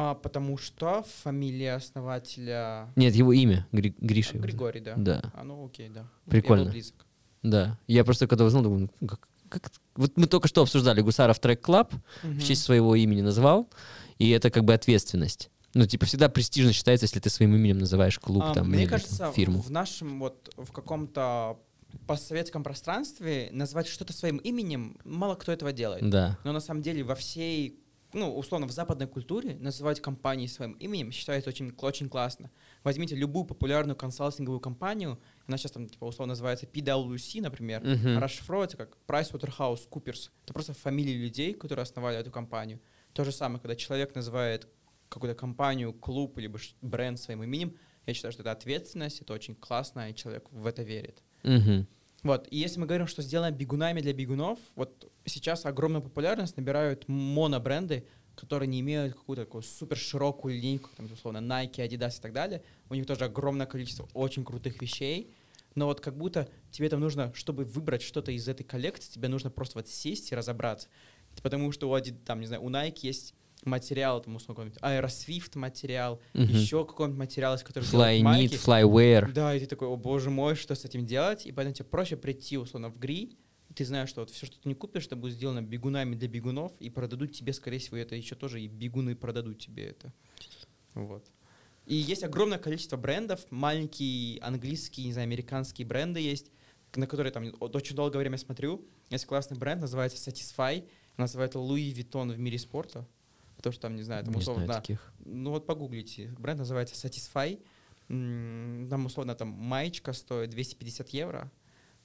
[0.00, 4.32] А, потому что фамилия основателя Нет, его имя, Гри- Гриша.
[4.34, 4.46] зовут.
[4.46, 4.94] Григорий, да?
[4.96, 5.32] Да.
[5.34, 6.06] А, ну окей, да.
[6.26, 6.60] Прикольно.
[6.60, 7.06] Я был близок.
[7.42, 7.78] Да.
[7.88, 11.60] Я просто когда узнал, думаю, ну, как, как- Вот мы только что обсуждали Gusarov Track
[11.60, 11.92] Club,
[12.22, 12.40] в Мгм.
[12.40, 13.68] честь своего имени назвал,
[14.18, 15.50] и это как бы ответственность.
[15.74, 18.88] Ну, типа, всегда престижно считается, если ты своим именем называешь клуб А, там Мне или
[18.88, 19.60] там кажется, фирму.
[19.60, 21.58] в нашем вот в каком-то
[22.06, 26.08] постсоветском пространстве назвать что-то своим именем мало кто этого делает.
[26.08, 26.38] Да.
[26.44, 27.80] Но на самом деле во всей,
[28.12, 32.50] ну, условно, в западной культуре называть компании своим именем считается очень, очень классно.
[32.84, 38.18] Возьмите любую популярную консалтинговую компанию, она сейчас там, типа, условно называется PwC, например, Мгм.
[38.18, 40.30] расшифровывается как PricewaterhouseCoopers.
[40.44, 42.80] Это просто фамилии людей, которые основали эту компанию.
[43.12, 44.68] То же самое, когда человек называет
[45.08, 50.10] какую-то компанию, клуб, либо бренд своим именем, я считаю, что это ответственность, это очень классно,
[50.10, 51.22] и человек в это верит.
[51.42, 51.86] Мгм.
[52.24, 57.06] Вот, и если мы говорим, что сделано бегунами для бегунов, вот сейчас огромную популярность набирают
[57.06, 62.32] монобренды, которые не имеют какую-то такую супер широкую линейку, там, условно, Nike, Adidas и так
[62.32, 62.62] далее.
[62.88, 65.32] У них тоже огромное количество очень крутых вещей,
[65.74, 69.50] но вот как будто тебе там нужно, чтобы выбрать что-то из этой коллекции, тебе нужно
[69.50, 70.88] просто вот сесть и разобраться.
[71.42, 73.34] Потому что у, Adi- там, не знаю, у Nike есть
[73.68, 76.44] материал, там, условно, какой-нибудь Aeroswift материал, Мгм.
[76.44, 78.54] еще какой-нибудь материал, из которого делают Flyknit, майки.
[78.54, 79.32] Flyware.
[79.32, 81.46] Да, и ты такой, о боже мой, что с этим делать?
[81.46, 83.36] И поэтому тебе проще прийти, условно, в ГРИ,
[83.74, 86.72] ты знаешь, что вот все, что ты не купишь, это будет сделано бегунами для бегунов,
[86.80, 90.12] и продадут тебе, скорее всего, это еще тоже, и бегуны продадут тебе это.
[90.94, 91.24] Вот.
[91.86, 96.50] И есть огромное количество брендов, маленькие английские, не знаю, американские бренды есть,
[96.96, 98.84] на которые там очень долгое время смотрю.
[99.10, 103.06] Есть классный бренд, называется Satisfy, называют Луи Vuitton в мире спорта,
[103.58, 105.12] потому что там, не знаю, там Не условно, знаю таких.
[105.18, 106.34] ну вот погуглите.
[106.38, 107.62] Бренд называется Satisfy.
[108.08, 111.52] Там условно там маечка стоит 250 евро,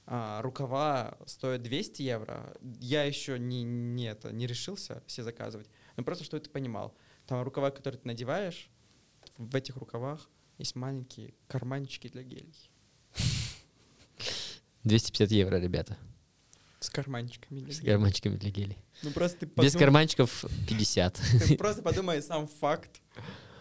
[0.06, 2.58] а рукава стоят 200 евро.
[2.80, 5.70] Я еще не, не, это, не решился все заказывать.
[5.96, 6.94] Но просто, чтобы ты понимал.
[7.26, 8.70] Там рукава, которые ты надеваешь,
[9.38, 12.70] в этих рукавах есть маленькие карманчики для гелей.
[14.84, 15.98] 250 евро, ребята.
[16.84, 17.92] С карманчиками для С гелей.
[17.92, 18.78] карманчиками для гелей.
[19.04, 21.20] Ну просто ты Без подумай- карманчиков 50.
[21.48, 23.02] Ты Просто подумай сам факт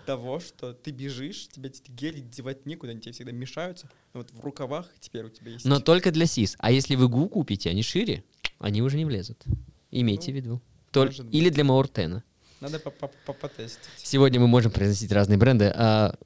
[0.06, 3.88] того, что ты бежишь, тебе эти гели девать некуда, они тебе всегда мешаются.
[4.14, 5.64] Но вот в рукавах теперь у тебя есть.
[5.64, 6.56] Но только для СИС.
[6.58, 8.24] А если вы ГУ купите, они шире,
[8.58, 9.44] они уже не влезут.
[9.92, 10.62] Имейте в Ну, виду.
[10.90, 11.14] Толь-.
[11.30, 12.24] Или для Мауртена.
[12.60, 13.78] Надо по- по- по- потестить.
[13.96, 15.72] Сегодня мы можем произносить разные бренды.
[15.74, 16.16] А,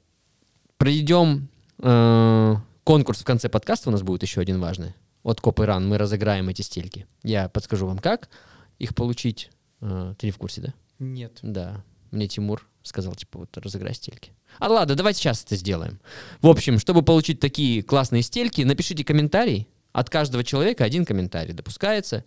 [0.77, 4.93] Проведем э, конкурс в конце подкаста, у нас будет еще один важный.
[5.27, 7.05] От Коп Иран мы разыграем эти стельки.
[7.21, 8.29] Я подскажу вам, как
[8.79, 9.49] их получить.
[9.81, 10.73] Э, Ты не в курсе, да?
[10.99, 11.39] Нет.
[11.41, 11.83] Да.
[12.11, 14.31] Мне Тимур сказал, типа, вот разыграй стельки.
[14.57, 15.99] А ладно, давайте сейчас это сделаем.
[16.41, 19.67] В общем, чтобы получить такие классные стельки, напишите комментарий.
[19.91, 22.23] От каждого человека один комментарий допускается.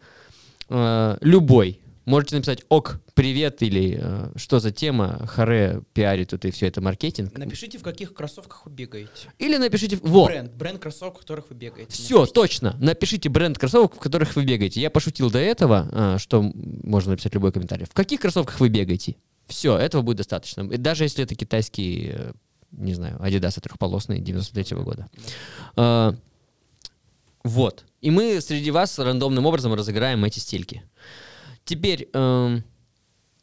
[0.68, 1.80] Э, любой.
[2.06, 5.26] Можете написать «Ок, привет» или э, «Что за тема?
[5.26, 7.36] Харе пиарит тут и все это маркетинг».
[7.36, 9.28] Напишите, в каких кроссовках вы бегаете.
[9.38, 10.52] Или напишите «Во, Бренд.
[10.54, 11.92] Бренд кроссовок, в которых вы бегаете.
[11.92, 12.34] все, Напишите.
[12.34, 12.76] точно.
[12.80, 14.80] Напишите бренд кроссовок, в которых вы бегаете.
[14.80, 17.84] Я пошутил до этого, а, что можно написать любой комментарий.
[17.84, 19.16] В каких кроссовках вы бегаете?
[19.46, 20.62] Все, этого будет достаточно.
[20.62, 22.32] И даже если это китайские, э,
[22.72, 25.08] не знаю, Adidas трехполосные 93 года.
[25.76, 26.14] А,
[27.44, 27.84] Вот.
[28.00, 30.82] И мы среди вас рандомным образом разыграем эти стельки.
[31.64, 32.64] Теперь, эм,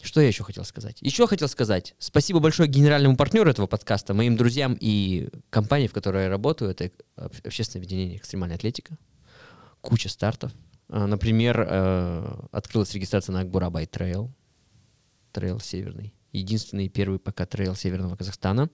[0.01, 0.97] что я еще хотел сказать?
[1.01, 6.23] Еще хотел сказать спасибо большое генеральному партнеру этого подкаста, моим друзьям и компании, в которой
[6.23, 6.71] я работаю.
[6.71, 8.97] Это об- общественное объединение «Экстремальная атлетика».
[9.81, 10.51] Куча стартов.
[10.89, 14.31] А, Например, э, открылась регистрация на Акбурабай трейл.
[15.31, 16.13] Трейл северный.
[16.33, 18.69] Единственный первый пока трейл северного Казахстана.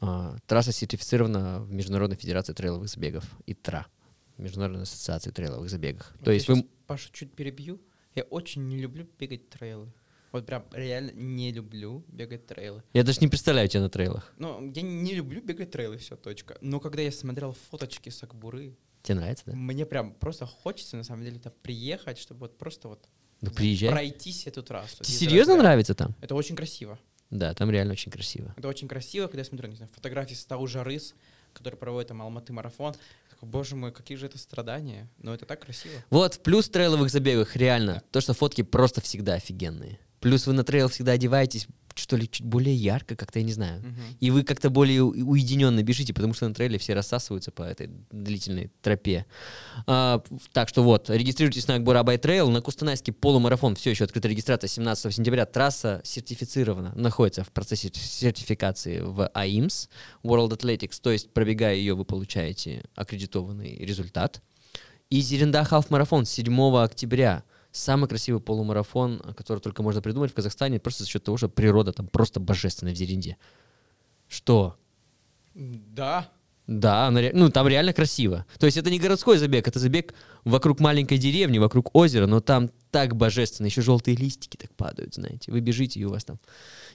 [0.00, 3.24] А, Трасса сертифицирована в Международной Федерации трейловых забегов.
[3.46, 3.86] ITRA.
[4.36, 6.12] Международной ассоциации трейловых забегов.
[6.22, 6.66] То Я есть вы...
[6.86, 7.80] Пашу чуть перебью.
[8.16, 9.92] Я очень не люблю бегать трейлы.
[10.32, 12.82] Вот прям реально не люблю бегать трейлы.
[12.94, 14.32] Я даже не представляю тебя на трейлах.
[14.38, 16.56] Ну, я не люблю бегать трейлы, все, точка.
[16.62, 19.52] Но когда я смотрел фоточки с Акбуры, Тебе нравится, да?
[19.54, 23.06] мне прям просто хочется, на самом деле, туда приехать, чтобы вот просто вот
[23.42, 23.90] Ну, приезжай.
[23.90, 25.04] пройтись эту трассу.
[25.04, 25.62] Тебе из серьезно разряда.
[25.62, 26.14] нравится там?
[26.22, 26.98] Это очень красиво.
[27.30, 28.54] Да, там реально очень красиво.
[28.56, 31.14] Это очень красиво, когда я смотрю, не знаю, фотографии с Таужа Рыс,
[31.52, 32.94] который проводит там Алматы марафон.
[33.42, 35.08] Боже мой, какие же это страдания.
[35.18, 35.94] Но это так красиво.
[36.10, 39.98] Вот, плюс трейловых забегах реально, то, что фотки просто всегда офигенные.
[40.20, 41.66] Плюс вы на трейл всегда одеваетесь
[41.98, 43.80] что ли, чуть более ярко, как-то, я не знаю.
[43.80, 43.94] Мгм.
[44.20, 48.70] И вы как-то более уединенно бежите, потому что на трейле все рассасываются по этой длительной
[48.82, 49.26] тропе.
[49.86, 54.28] А, так что вот, регистрируйтесь на Акбура Бай Trail, на Кустанайский полумарафон, все еще открыта
[54.28, 55.46] регистрация 17 сентября.
[55.46, 59.88] Трасса сертифицирована, находится в процессе сертификации в AIMS,
[60.22, 64.42] World Athletics, то есть пробегая ее, вы получаете аккредитованный результат.
[65.08, 67.44] И Зеренда Half Marathon 7 октября.
[67.76, 71.92] Самый красивый полумарафон, который только можно придумать в Казахстане, просто за счет того, что природа
[71.92, 73.36] там просто божественная в Зеренде.
[74.28, 74.78] Что?
[75.54, 76.32] Да.
[76.66, 78.44] Да, она ну там реально красиво.
[78.58, 80.14] То есть это не городской забег, это забег
[80.44, 85.52] вокруг маленькой деревни, вокруг озера, но там так божественно, еще желтые листики так падают, знаете.
[85.52, 86.40] Вы бежите, и у вас там...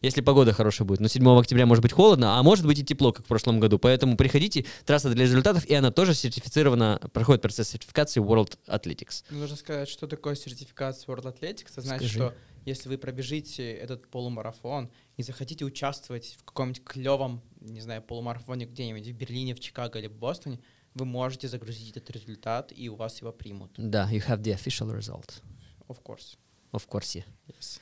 [0.01, 0.99] Если погода хорошая будет.
[0.99, 3.77] Но 7 октября может быть холодно, а может быть и тепло, как в прошлом году.
[3.77, 9.23] Поэтому приходите, трасса для результатов, и она тоже сертифицирована, проходит процесс сертификации World Athletics.
[9.29, 11.67] Ну, Нужно сказать, что такое сертификат World Athletics.
[11.71, 12.13] Это значит, Скажи.
[12.13, 12.33] что
[12.65, 19.07] если вы пробежите этот полумарафон и захотите участвовать в каком-нибудь клевом, не знаю, полумарафоне где-нибудь
[19.07, 20.59] в Берлине, в Чикаго или в Бостоне,
[20.93, 23.71] вы можете загрузить этот результат, и у вас его примут.
[23.77, 25.41] Да, you have the official result.
[25.87, 26.37] Of course.
[26.73, 27.15] Of course.
[27.15, 27.25] yeah.
[27.47, 27.79] Yes.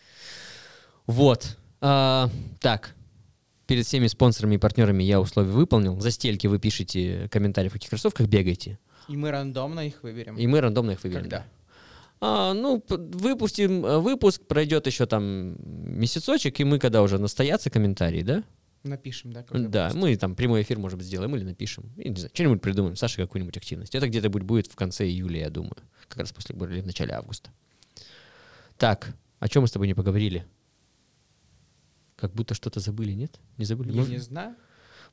[1.07, 1.57] Вот.
[1.81, 2.95] А, так.
[3.67, 5.99] Перед всеми спонсорами и партнерами я условия выполнил.
[5.99, 8.79] За стельки вы пишете комментарии, в каких кроссовках бегаете.
[9.07, 10.37] И мы рандомно их выберем.
[10.37, 11.23] И мы рандомно их выберем.
[11.23, 11.39] Когда?
[11.39, 11.45] да.
[12.21, 15.55] А, ну, выпустим э, выпуск, пройдет еще там
[15.99, 18.43] месяцочек, и мы когда уже настоятся комментарии, да?
[18.83, 19.45] Напишем, да?
[19.49, 21.91] Да, мы там прямой эфир, может быть, сделаем или напишем.
[21.97, 22.95] Я не знаю, что-нибудь придумаем.
[22.95, 23.93] Саша какую-нибудь активность.
[23.93, 25.75] Это где-то будет, будет в конце июля, я думаю.
[26.07, 27.49] Как раз после или в начале августа.
[28.77, 30.45] Так, о чем мы с тобой не поговорили?
[32.15, 33.39] Как будто что-то забыли, нет?
[33.57, 33.91] Не забыли?
[33.91, 34.55] Я Мы- не знаю.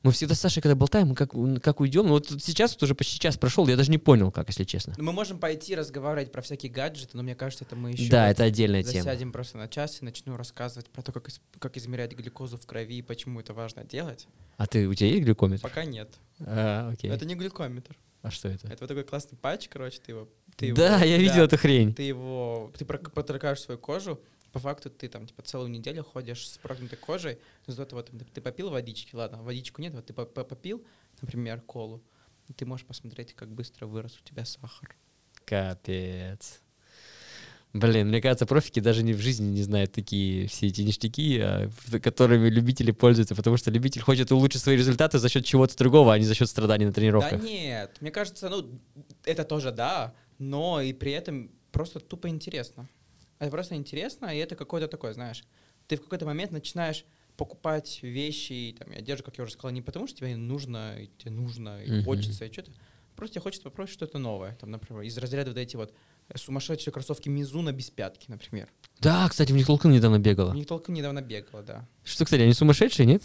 [0.03, 1.31] Мы всегда с Сашей, когда болтаем, мы как,
[1.61, 2.05] как уйдем.
[2.07, 4.93] Ну, вот сейчас вот уже почти час прошел, я даже не понял, как, если честно.
[4.97, 8.29] Ну, Мы можем пойти разговаривать про всякие гаджеты, но мне кажется, это мы еще да,
[8.29, 9.03] это отдельная тема.
[9.03, 12.65] засядем просто на час и начну рассказывать про то, как, ис- как измерять глюкозу в
[12.65, 14.27] крови и почему это важно делать.
[14.57, 15.61] А ты, у тебя есть глюкометр?
[15.63, 16.09] Пока нет.
[16.39, 17.09] А, окей.
[17.11, 17.95] Это не глюкометр.
[18.21, 18.67] А что это?
[18.67, 20.27] Это вот такой классный патч, короче, ты его...
[20.55, 21.93] Ты да, его- я видел да, эту хрень.
[21.93, 22.71] Ты его...
[22.77, 24.19] Ты протракаешь свою кожу,
[24.51, 27.37] по факту ты там типа целую неделю ходишь с прогнутой кожей,
[27.67, 30.83] но зато вот ты, ты попил водички, ладно, водичку нет, вот ты по- по- попил,
[31.21, 32.01] например, колу,
[32.55, 34.95] ты можешь посмотреть, как быстро вырос у тебя сахар.
[35.45, 36.61] Капец.
[37.73, 41.69] Блин, мне кажется, профики даже не в жизни не знают такие все эти ништяки, а,
[42.01, 46.17] которыми любители пользуются, потому что любитель хочет улучшить свои результаты за счет чего-то другого, а
[46.17, 47.43] не за счет страданий на Да тренировках.
[47.43, 48.79] нет, мне кажется, ну,
[49.25, 52.87] это тоже да, но и при этом просто тупо интересно.
[53.39, 55.43] Это просто интересно, и это какой-то такой, знаешь,
[55.87, 57.05] ты в какой-то момент начинаешь
[57.37, 60.99] покупать вещи и, там, и одежду, как я уже сказал, не потому, что тебе нужно,
[60.99, 62.03] и тебе нужно, и Мгм.
[62.03, 62.71] хочется, и что-то.
[63.15, 64.55] Просто тебе хочется попробовать что-то новое.
[64.55, 65.93] Там, например, из разряда вот эти вот
[66.29, 68.69] э, сумасшедшие кроссовки Мизуна без пятки, например.
[68.99, 70.53] Да, кстати, в них Толкан недавно В бегала.
[70.53, 71.87] них только недавно бегала, да.
[72.03, 73.23] Что, кстати, они сумасшедшие, нет?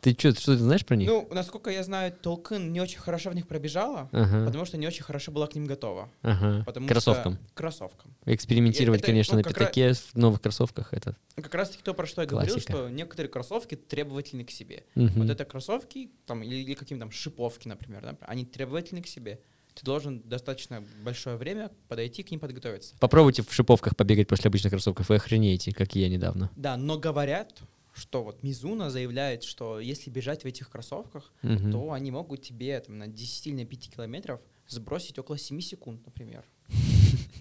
[0.00, 1.08] Ты что, что ты знаешь про них?
[1.08, 4.86] Ну, насколько я знаю, Толкин не очень хорошо в них пробежала, ага, потому что не
[4.86, 6.08] очень хорошо была к ним готова.
[6.22, 6.62] ага.
[6.64, 7.34] Потому Кроссовкам.
[7.34, 7.54] Что...
[7.54, 8.14] Кроссовкам.
[8.24, 11.16] Экспериментировать, это, конечно, ну, на как раз- пятаке в новых кроссовках, это...
[11.36, 12.72] Как раз таки то, про что я говорил, Классика.
[12.72, 14.84] что некоторые кроссовки требовательны к себе.
[14.94, 15.22] Мгм.
[15.22, 19.40] Вот это кроссовки, там, или, или какие там шиповки, например, да, они требовательны к себе.
[19.74, 22.94] Ты должен достаточно большое время подойти к ним подготовиться.
[22.98, 26.50] Попробуйте в шиповках побегать после обычных кроссовков, вы охренеете, как и я недавно.
[26.56, 27.60] Да, но говорят,
[28.00, 31.70] что вот Мизуна заявляет, что если бежать в этих кроссовках, Мгм.
[31.70, 36.04] то они могут тебе там, на 10 или на 5 километров сбросить около 7 секунд,
[36.06, 36.44] например.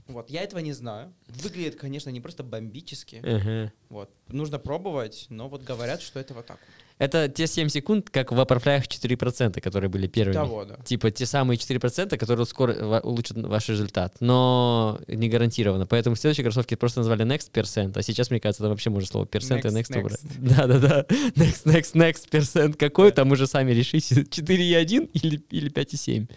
[0.08, 1.14] Вот, я этого не знаю.
[1.28, 3.22] Выглядит, конечно, не просто бомбически.
[3.24, 3.72] Ага.
[3.90, 4.10] Вот.
[4.28, 6.70] Нужно пробовать, но вот говорят, что это вот так вот.
[7.00, 10.34] Это те 7 секунд, как в Vaporfly 4%, которые были первыми.
[10.34, 10.76] Того, да.
[10.84, 15.86] Типа те самые 4%, которые скоро улучшат ваш результат, но не гарантированно.
[15.86, 19.24] Поэтому следующие кроссовки просто назвали Next Percent, а сейчас, мне кажется, это вообще можно слово
[19.26, 20.20] Percent и Next, Next убрать.
[20.22, 20.38] next.
[20.58, 21.06] Да-да-да.
[21.36, 22.74] Next, Next, Next Percent.
[22.74, 23.16] Какой Да.
[23.16, 26.28] там уже сами решите, 4,1 или, или 5,7.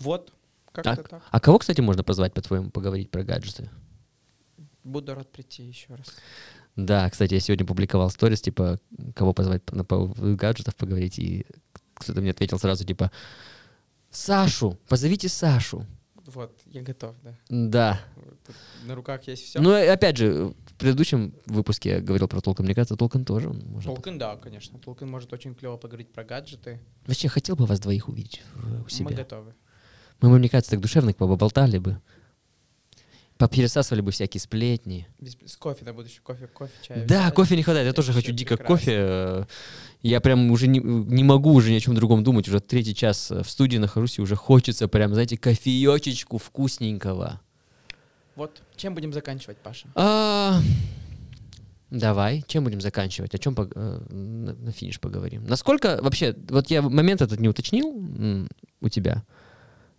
[0.00, 0.32] Вот,
[0.82, 1.22] как-то так.
[1.30, 3.70] А кого, кстати, можно позвать, по-твоему, поговорить про гаджеты?
[4.82, 6.06] Буду рад прийти еще раз.
[6.76, 8.80] Да, кстати, я сегодня публиковал сторис, типа,
[9.14, 11.46] кого позвать на поводу гаджетов поговорить, и
[11.94, 13.10] кто-то мне ответил сразу, типа,
[14.10, 15.86] Сашу, позовите Сашу.
[16.26, 17.34] Вот, я готов, да.
[17.48, 18.00] Да.
[18.46, 18.56] Тут
[18.86, 19.60] на руках есть все.
[19.60, 22.64] Ну, опять же, в предыдущем выпуске я говорил про Толкан.
[22.64, 23.86] Мне кажется, Толкан тоже может.
[23.86, 24.78] Толкин, да, конечно.
[24.78, 26.80] Толкин может очень клево поговорить про гаджеты.
[27.06, 28.42] Вообще, хотел бы вас двоих увидеть
[28.86, 29.10] у себя.
[29.10, 29.54] Мы готовы.
[30.20, 32.00] Мы бы, мне кажется, так душевно поболтали бы.
[33.36, 35.08] Попересасывали бы всякие сплетни.
[35.18, 36.20] Без- с кофе на будущее.
[36.22, 37.04] Кофе, кофе, чай.
[37.04, 37.34] Да, взять.
[37.34, 37.84] кофе не хватает.
[37.84, 38.76] Я Это тоже хочу дико прекрасно.
[38.76, 38.92] кофе.
[38.96, 39.44] Э,
[40.02, 42.46] Я прям уже не, не могу уже ни о чем другом думать.
[42.46, 47.40] Уже третий час э, в студии нахожусь, и уже хочется прям, знаете, кофеечечку вкусненького.
[48.36, 49.88] Вот, чем будем заканчивать, Паша?
[49.96, 50.60] А,
[51.90, 53.34] Давай, чем будем заканчивать?
[53.34, 55.44] О чем пог- э, на, на финиш поговорим?
[55.46, 58.48] Насколько вообще, вот я момент этот не уточнил
[58.80, 59.24] у тебя.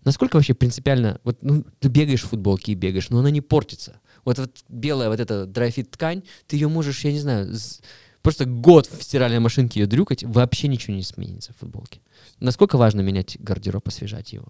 [0.06, 4.00] Насколько вообще принципиально, вот ну, ты бегаешь в футболке и бегаешь, но она не портится.
[4.24, 7.54] Вот, вот белая вот эта драйфит ткань, ты ее можешь, я не знаю,
[8.22, 12.02] просто год в стиральной машинке ее дрюкать, вообще ничего не сменится в футболке.
[12.40, 14.48] Насколько важно менять гардероб, освежать его?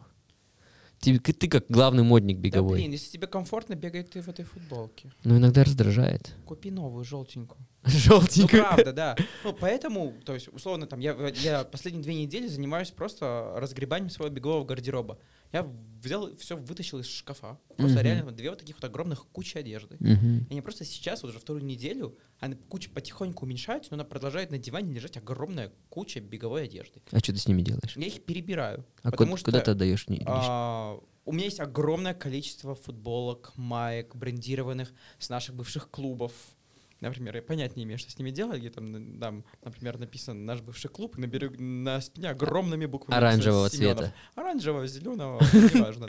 [0.99, 2.79] Ты, ты как главный модник Да беговой.
[2.79, 5.11] блин, если тебе комфортно, бегай ты в этой футболке.
[5.23, 6.33] Но иногда раздражает.
[6.45, 7.59] Купи новую, желтенькую.
[7.93, 8.57] Ну, Желтенько.
[8.57, 9.15] правда, да.
[9.43, 14.33] Ну, поэтому, то есть, условно, там, я, я последние две недели занимаюсь просто разгребанием своего
[14.33, 15.19] бегового гардероба.
[15.51, 15.69] Я
[16.01, 17.59] взял, все вытащил из шкафа.
[17.77, 18.03] Просто Мгм.
[18.05, 19.97] реально две вот таких вот огромных кучи одежды.
[19.99, 20.47] Мгм.
[20.49, 24.51] И они просто сейчас, вот уже вторую неделю, она куча потихоньку уменьшается, но она продолжает
[24.51, 27.01] на диване лежать огромная куча беговой одежды.
[27.11, 27.95] А что ты с ними делаешь?
[27.95, 28.85] Я их перебираю.
[29.03, 30.05] А потому куда, что, куда ты отдаешь?
[30.25, 36.31] а, у меня есть огромное количество футболок, маек, брендированных с наших бывших клубов.
[37.09, 40.61] Например, я понять не имею, что с ними делать, где там, там, например, написано «Наш
[40.61, 43.17] бывший клуб», на, берегу- на спине огромными буквами.
[43.17, 44.13] Оранжевого цвета.
[44.35, 46.07] Оранжевого, зеленого, неважно.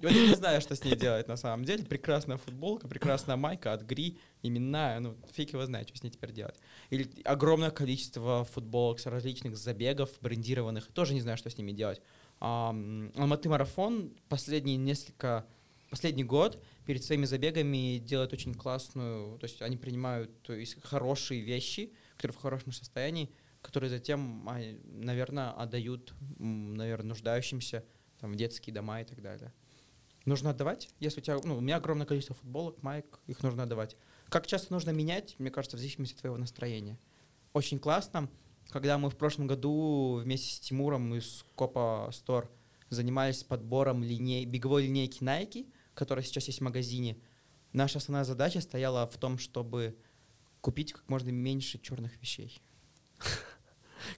[0.00, 1.84] И Вот я не знаю, что с ней делать на самом деле.
[1.84, 6.32] Прекрасная футболка, прекрасная майка от Гри, именная, ну, фиг его знает, что с ней теперь
[6.32, 6.56] делать.
[6.90, 12.00] Или огромное количество футболок с различных забегов, брендированных, тоже не знаю, что с ними делать.
[12.40, 15.44] Алматы марафон последние несколько,
[15.90, 21.40] последний год перед своими забегами делает очень классную, то есть они принимают то есть, хорошие
[21.40, 23.30] вещи, которые в хорошем состоянии,
[23.62, 24.44] которые затем,
[24.82, 27.84] наверное, отдают, наверное, нуждающимся
[28.18, 29.52] там, в детские дома и так далее.
[30.24, 33.96] Нужно отдавать, если у тебя, ну, у меня огромное количество футболок, майк, их нужно отдавать.
[34.28, 36.98] Как часто нужно менять, мне кажется, в зависимости от твоего настроения.
[37.52, 38.28] Очень классно,
[38.70, 42.50] когда мы в прошлом году вместе с Тимуром из Копа Стор
[42.88, 47.18] занимались подбором линей, беговой линейки Nike, которая сейчас есть в магазине.
[47.72, 49.96] Наша основная задача стояла в том, чтобы
[50.60, 52.60] купить как можно меньше черных вещей.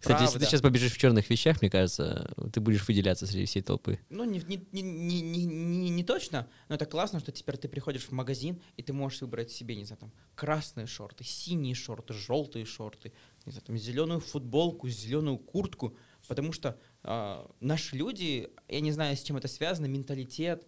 [0.00, 0.46] Кстати, если ты Правда.
[0.46, 3.98] сейчас побежишь в черных вещах, мне кажется, ты будешь выделяться среди всей толпы.
[4.10, 8.04] Ну, не, не, не, не, не, не- точно, но это классно, что теперь ты приходишь
[8.04, 12.64] в магазин, и ты можешь выбрать себе, не знаю, там, красные шорты, синие шорты, желтые
[12.64, 13.12] шорты,
[13.44, 15.96] не знаю, там, зеленую футболку, зеленую куртку,
[16.28, 20.66] потому что а, наши люди, я не знаю, с чем это связано, менталитет,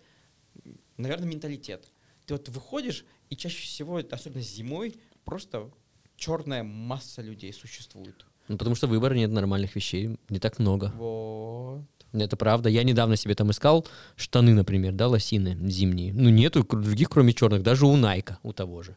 [0.97, 1.88] наверное, менталитет.
[2.26, 5.70] Ты вот выходишь, и чаще всего, особенно зимой, просто
[6.16, 8.24] черная масса людей существует.
[8.49, 10.92] Ну, потому что выбора нет нормальных вещей, не так много.
[10.97, 11.82] Вот.
[12.12, 12.68] Это правда.
[12.68, 13.86] Я недавно себе там искал
[14.16, 16.12] штаны, например, да, лосины зимние.
[16.12, 18.97] Ну, нету других, кроме черных, даже у Найка, у того же.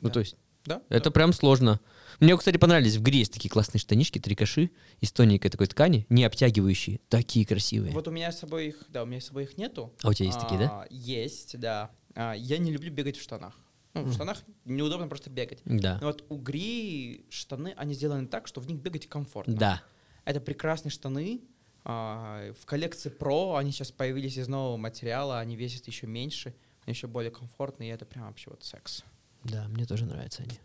[0.00, 0.14] Ну, Да.
[0.14, 0.82] то есть, Да?
[0.88, 1.80] это прям сложно.
[2.20, 2.96] Мне, кстати, понравились.
[2.96, 7.92] В Гре есть такие классные штанишки, трикоши из тоненькой такой ткани, не обтягивающие, такие красивые.
[7.92, 9.92] Вот у меня с собой их, да, у меня с собой их нету.
[10.02, 10.66] А у тебя есть такие, да?
[10.70, 11.90] А, Есть, да.
[12.14, 13.58] А, я не люблю бегать в штанах.
[13.94, 15.60] Ну, в штанах неудобно просто бегать.
[15.64, 15.98] Да.
[16.00, 19.54] Но вот у Гри штаны, они сделаны так, что в них бегать комфортно.
[19.54, 19.82] Да.
[20.24, 21.42] Это прекрасные штаны.
[21.84, 26.54] А, в коллекции Pro они сейчас появились из нового материала, они весят еще меньше,
[26.84, 29.04] они еще более комфортные, и это прям вообще вот секс.
[29.44, 30.58] Да, мне тоже нравятся они.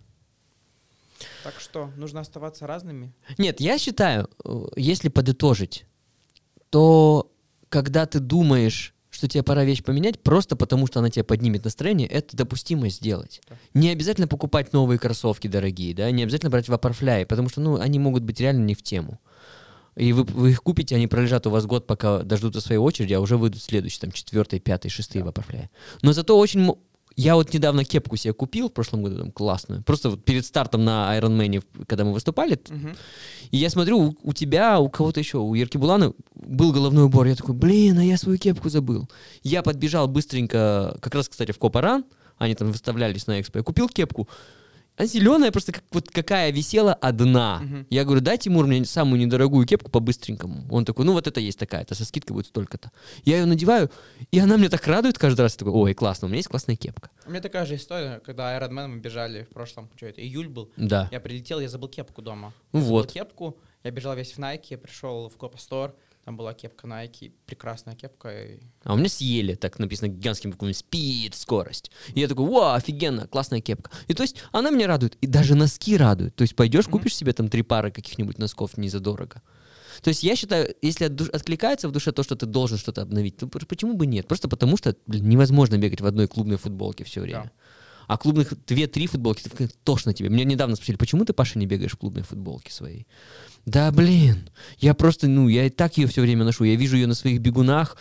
[1.43, 3.11] Так что нужно оставаться разными.
[3.37, 5.85] Нет, я считаю, э, если подытожить,
[6.69, 7.31] то
[7.69, 12.07] когда ты думаешь, что тебе пора вещь поменять, просто потому что она тебе поднимет настроение,
[12.07, 13.41] это допустимо сделать.
[13.49, 13.55] Да.
[13.73, 17.97] Не обязательно покупать новые кроссовки дорогие, да, не обязательно брать вапорфляи, потому что, ну, они
[17.97, 19.19] могут быть реально не в тему.
[19.95, 23.19] И вы, вы их купите, они пролежат у вас год, пока дождутся своей очереди, а
[23.19, 25.27] уже выйдут следующие, там, четвертые, пятые, шестые Да.
[25.27, 25.71] вапорфляи.
[26.03, 26.75] Но зато очень...
[27.17, 29.81] Я вот недавно кепку себе купил в прошлом году, там, классную.
[29.83, 32.95] Просто вот перед стартом на Iron Man, когда мы выступали, Мгм.
[33.51, 37.25] и я смотрю, у, у тебя, у кого-то еще, у Ерки Булана был головной убор.
[37.25, 39.09] Я такой, блин, а я свою кепку забыл.
[39.41, 42.05] Я подбежал быстренько, как раз, кстати, в Копаран,
[42.37, 43.57] они там выставлялись на экспо.
[43.59, 44.29] Я купил кепку.
[44.97, 47.59] А зеленая просто как, вот какая висела одна.
[47.59, 47.87] Мгм.
[47.91, 50.65] Я говорю, дай, Тимур, мне самую недорогую кепку по-быстренькому.
[50.71, 52.91] Он такой, ну вот это есть такая-то, со скидкой будет столько-то.
[53.23, 53.91] Я ее надеваю,
[54.31, 55.53] и она мне так радует каждый раз.
[55.53, 57.11] Я такой, ой, классно, у меня есть классная кепка.
[57.27, 60.47] У меня такая же история, когда Iron Man мы бежали в прошлом, что это, июль
[60.47, 61.09] был, Да.
[61.11, 62.51] Я прилетел, я забыл кепку дома.
[62.71, 63.11] Ну Я забыл вот.
[63.11, 65.95] кепку, я бежал весь в Nike, я пришел в Копа Стор,
[66.27, 68.27] там была кепка Nike, прекрасная кепка.
[68.29, 71.89] и- А у меня съели, так написано гигантским буквами, спид, скорость.
[72.15, 73.91] И я такой, вау, офигенно, классная кепка.
[74.09, 76.35] И то есть она меня радует, и даже носки радуют.
[76.35, 76.91] То есть пойдешь, Мгм.
[76.97, 79.41] купишь себе там три пары каких-нибудь носков не задорого.
[80.01, 83.03] То есть я считаю, если от душ- откликается в душе то, что ты должен что-то
[83.03, 84.27] обновить, то почему бы нет?
[84.27, 87.43] Просто потому что блин, невозможно бегать в одной клубной футболке все время.
[87.43, 87.51] Да.
[88.07, 90.29] А клубных две-три футболки, ты тошно тебе.
[90.29, 93.05] Меня недавно спросили, почему ты, Паша, не бегаешь в клубной футболке своей?
[93.65, 94.49] Да, блин,
[94.79, 96.63] я просто, ну, я и так ее все время ношу.
[96.63, 97.97] Я вижу ее на своих бегунах,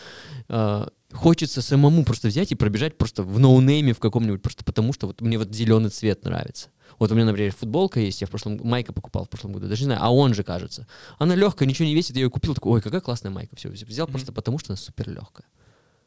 [0.48, 5.08] э, хочется самому просто взять и пробежать просто в ноунейме в каком-нибудь, просто потому что
[5.08, 6.68] вот мне вот зеленый цвет нравится.
[7.00, 9.82] Вот у меня, например, футболка есть, я в прошлом майка покупал в прошлом году, даже
[9.82, 10.86] не знаю, а он же, кажется.
[11.18, 14.06] Она легкая, ничего не весит, я ее купил, такой, ой, какая классная майка, все, взял
[14.06, 14.12] Мгм.
[14.12, 15.46] просто потому, что она супер легкая.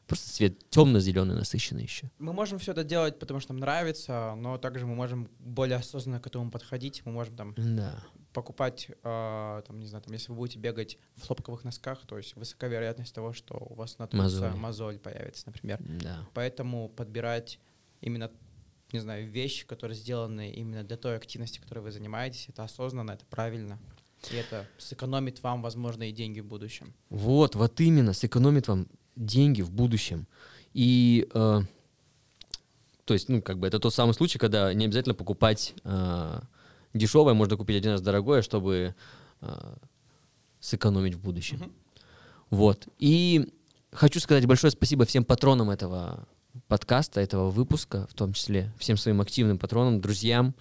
[0.10, 2.12] Просто цвет темно-зеленый, насыщенный еще.
[2.20, 6.20] Мы можем все это делать, потому что нам нравится, но также мы можем более осознанно
[6.20, 7.02] к этому подходить.
[7.06, 8.04] Мы можем там Да.
[8.34, 12.36] покупать, э, там, не знаю, там, если вы будете бегать в хлопковых носках, то есть
[12.36, 14.56] высока вероятность того, что у вас натрутся Мозоль.
[14.60, 15.80] мозоль появится, например.
[15.80, 16.28] Да.
[16.34, 17.60] Поэтому подбирать
[18.02, 18.32] именно,
[18.92, 23.26] не знаю, вещи, которые сделаны именно для той активности, которой вы занимаетесь, это осознанно, это
[23.26, 23.80] правильно.
[24.32, 26.94] И это сэкономит вам, возможно, и деньги в будущем.
[27.10, 30.28] Вот, вот именно, сэкономит вам деньги в будущем.
[30.74, 31.62] И, э,
[33.06, 36.42] то есть, ну, как бы это тот самый случай, когда не обязательно покупать э,
[36.94, 38.96] дешевое, можно купить один раз дорогое, чтобы
[39.42, 39.74] э,
[40.60, 41.58] сэкономить в будущем.
[41.58, 41.72] Мгм.
[42.50, 42.88] Вот.
[42.98, 43.54] И
[43.92, 46.28] хочу сказать большое спасибо всем патронам этого
[46.68, 50.56] подкаста, этого выпуска, в том числе всем своим активным патронам, друзьям.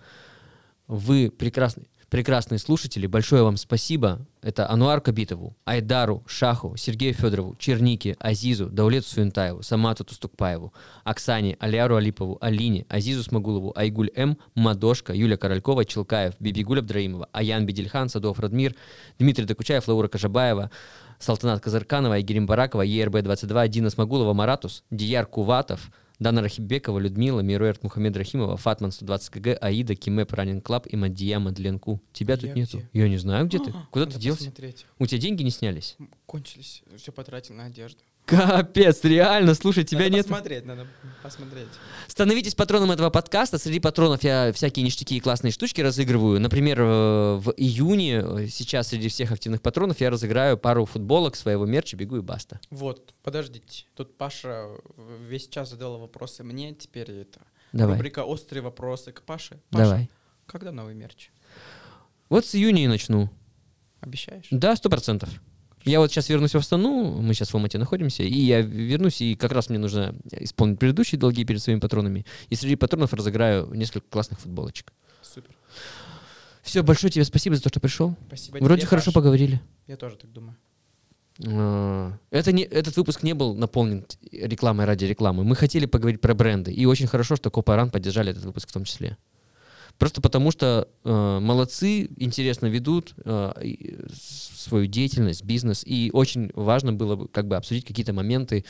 [0.87, 3.07] Вы прекрасны, прекрасные слушатели.
[3.07, 4.27] Большое вам спасибо.
[4.41, 10.73] Это Ануар Кабитову, Айдару, Шаху, Сергею Федорову, Чернике, Азизу, Даулету Суентаеву, Самату Тустукпаеву,
[11.05, 17.67] Оксане, Алиару Алипову, Алине, Азизу Смогулову, Айгуль М, Мадошка, Юля Королькова, Челкаев, Бибигуль Абдраимова, Аян
[17.67, 18.75] Бедельхан, Садов Радмир,
[19.19, 20.71] Дмитрий Докучаев, Лаура Кожабаева,
[21.19, 28.57] Салтанат Казарканова, Айгерим Баракова, ЕРБ-22, Дина Смогулова, Маратус, Дияр Куватов, Дана Рахибекова, Людмила, Меруерт Мухаммедрахимова,
[28.57, 32.03] Фатман 120 КГ, Аида, Киме, Running Club и Мадия Мадленку.
[32.13, 32.79] Тебя тут Я нету.
[32.79, 32.89] где?
[32.93, 33.73] Я не знаю, где ты.
[33.91, 34.41] Куда ты делся?
[34.45, 34.87] посмотреть.
[34.99, 35.97] У тебя деньги не снялись?
[36.27, 38.01] Кончились, все потратил на одежду.
[38.29, 40.27] Капец, реально, слушай, тебя надо нет.
[40.27, 40.87] посмотреть, надо
[41.23, 41.69] посмотреть.
[42.09, 43.57] Становитесь патроном этого подкаста.
[43.57, 46.39] Среди патронов я всякие ништяки и классные штучки разыгрываю.
[46.39, 46.85] Например, э,
[47.37, 52.19] в июне, э, сейчас среди всех активных патронов, я разыграю пару футболок своего мерча «Бегу
[52.19, 52.61] и баста».
[52.69, 53.87] Вот, подождите.
[53.95, 54.67] Тут Паша
[55.27, 57.41] весь час задала вопросы мне, теперь это
[57.73, 59.59] Давай, рубрика «Острые вопросы» к Паше.
[59.71, 60.11] Паша, давай.
[60.45, 61.31] когда новый мерч?
[62.29, 63.31] Вот с июня и начну.
[64.01, 64.49] Обещаешь?
[64.51, 65.31] Да, сто процентов.
[65.85, 69.35] Я вот сейчас вернусь в Астану, мы сейчас в Алмате находимся, и я вернусь, и
[69.35, 72.27] как раз мне нужно исполнить предыдущие долги перед своими патронами.
[72.49, 74.93] И среди патронов разыграю несколько классных футболочек.
[75.23, 75.51] Супер.
[76.63, 78.15] Все, большое тебе спасибо за то, что пришел.
[78.27, 79.15] Спасибо Вроде тебе, хорошо Паш.
[79.15, 79.61] поговорили.
[79.87, 80.57] Я тоже так думаю.
[81.47, 85.45] А, Это не, этот выпуск не был наполнен рекламой ради рекламы.
[85.45, 86.73] Мы хотели поговорить про бренды.
[86.73, 89.17] И очень хорошо, что Копаран поддержали этот выпуск в том числе.
[89.99, 95.83] Просто потому что э, молодцы, интересно ведут э, свою деятельность, бизнес.
[95.85, 98.65] И очень важно было бы как бы обсудить какие-то моменты,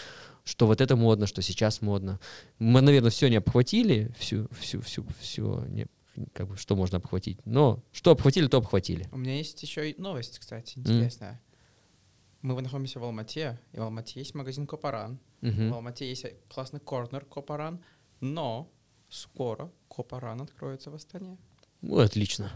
[0.45, 2.19] что вот это модно, что сейчас модно.
[2.59, 5.87] Мы, наверное, все не обхватили, всю, всю, всю, всю, не,
[6.33, 7.39] как бы, что можно обхватить.
[7.45, 9.07] Но что обхватили, то обхватили.
[9.13, 11.43] У меня есть еще и новость, кстати, интересная.
[12.41, 15.19] Мы находимся в Алмате, и в Алмате есть магазин Копаран.
[15.43, 15.71] Мгм.
[15.71, 17.85] В Алмате есть классный корнер Копаран,
[18.21, 18.73] но
[19.09, 21.39] скоро Копаран откроется в Астане.
[21.81, 22.53] Ну, отлично.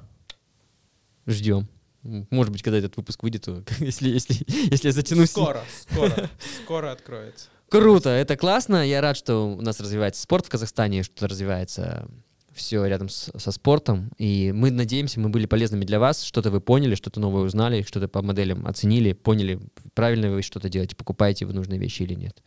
[1.27, 1.69] Ждем.
[2.03, 4.37] Может быть, когда этот выпуск выйдет, то если, если,
[4.71, 5.31] если я затянусь.
[5.31, 6.31] Скоро, скоро,
[6.65, 7.49] скоро откроется.
[7.69, 8.87] Круто, это классно.
[8.87, 12.09] Я рад, что у нас развивается спорт в Казахстане, что развивается
[12.55, 14.11] все рядом с- со спортом.
[14.19, 16.23] И мы надеемся, мы были полезными для вас.
[16.23, 19.61] Что-то вы поняли, что-то новое узнали, что-то по моделям оценили, поняли,
[19.95, 22.43] правильно вы что-то делаете, покупаете вы нужные вещи или нет.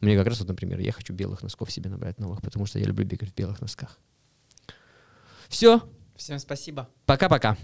[0.00, 2.84] Мне как раз вот, например, я хочу белых носков себе набрать новых, потому что я
[2.86, 3.98] люблю бегать в белых носках.
[5.48, 5.80] Все,
[6.16, 6.88] Всем спасибо.
[7.06, 7.56] пока-пока.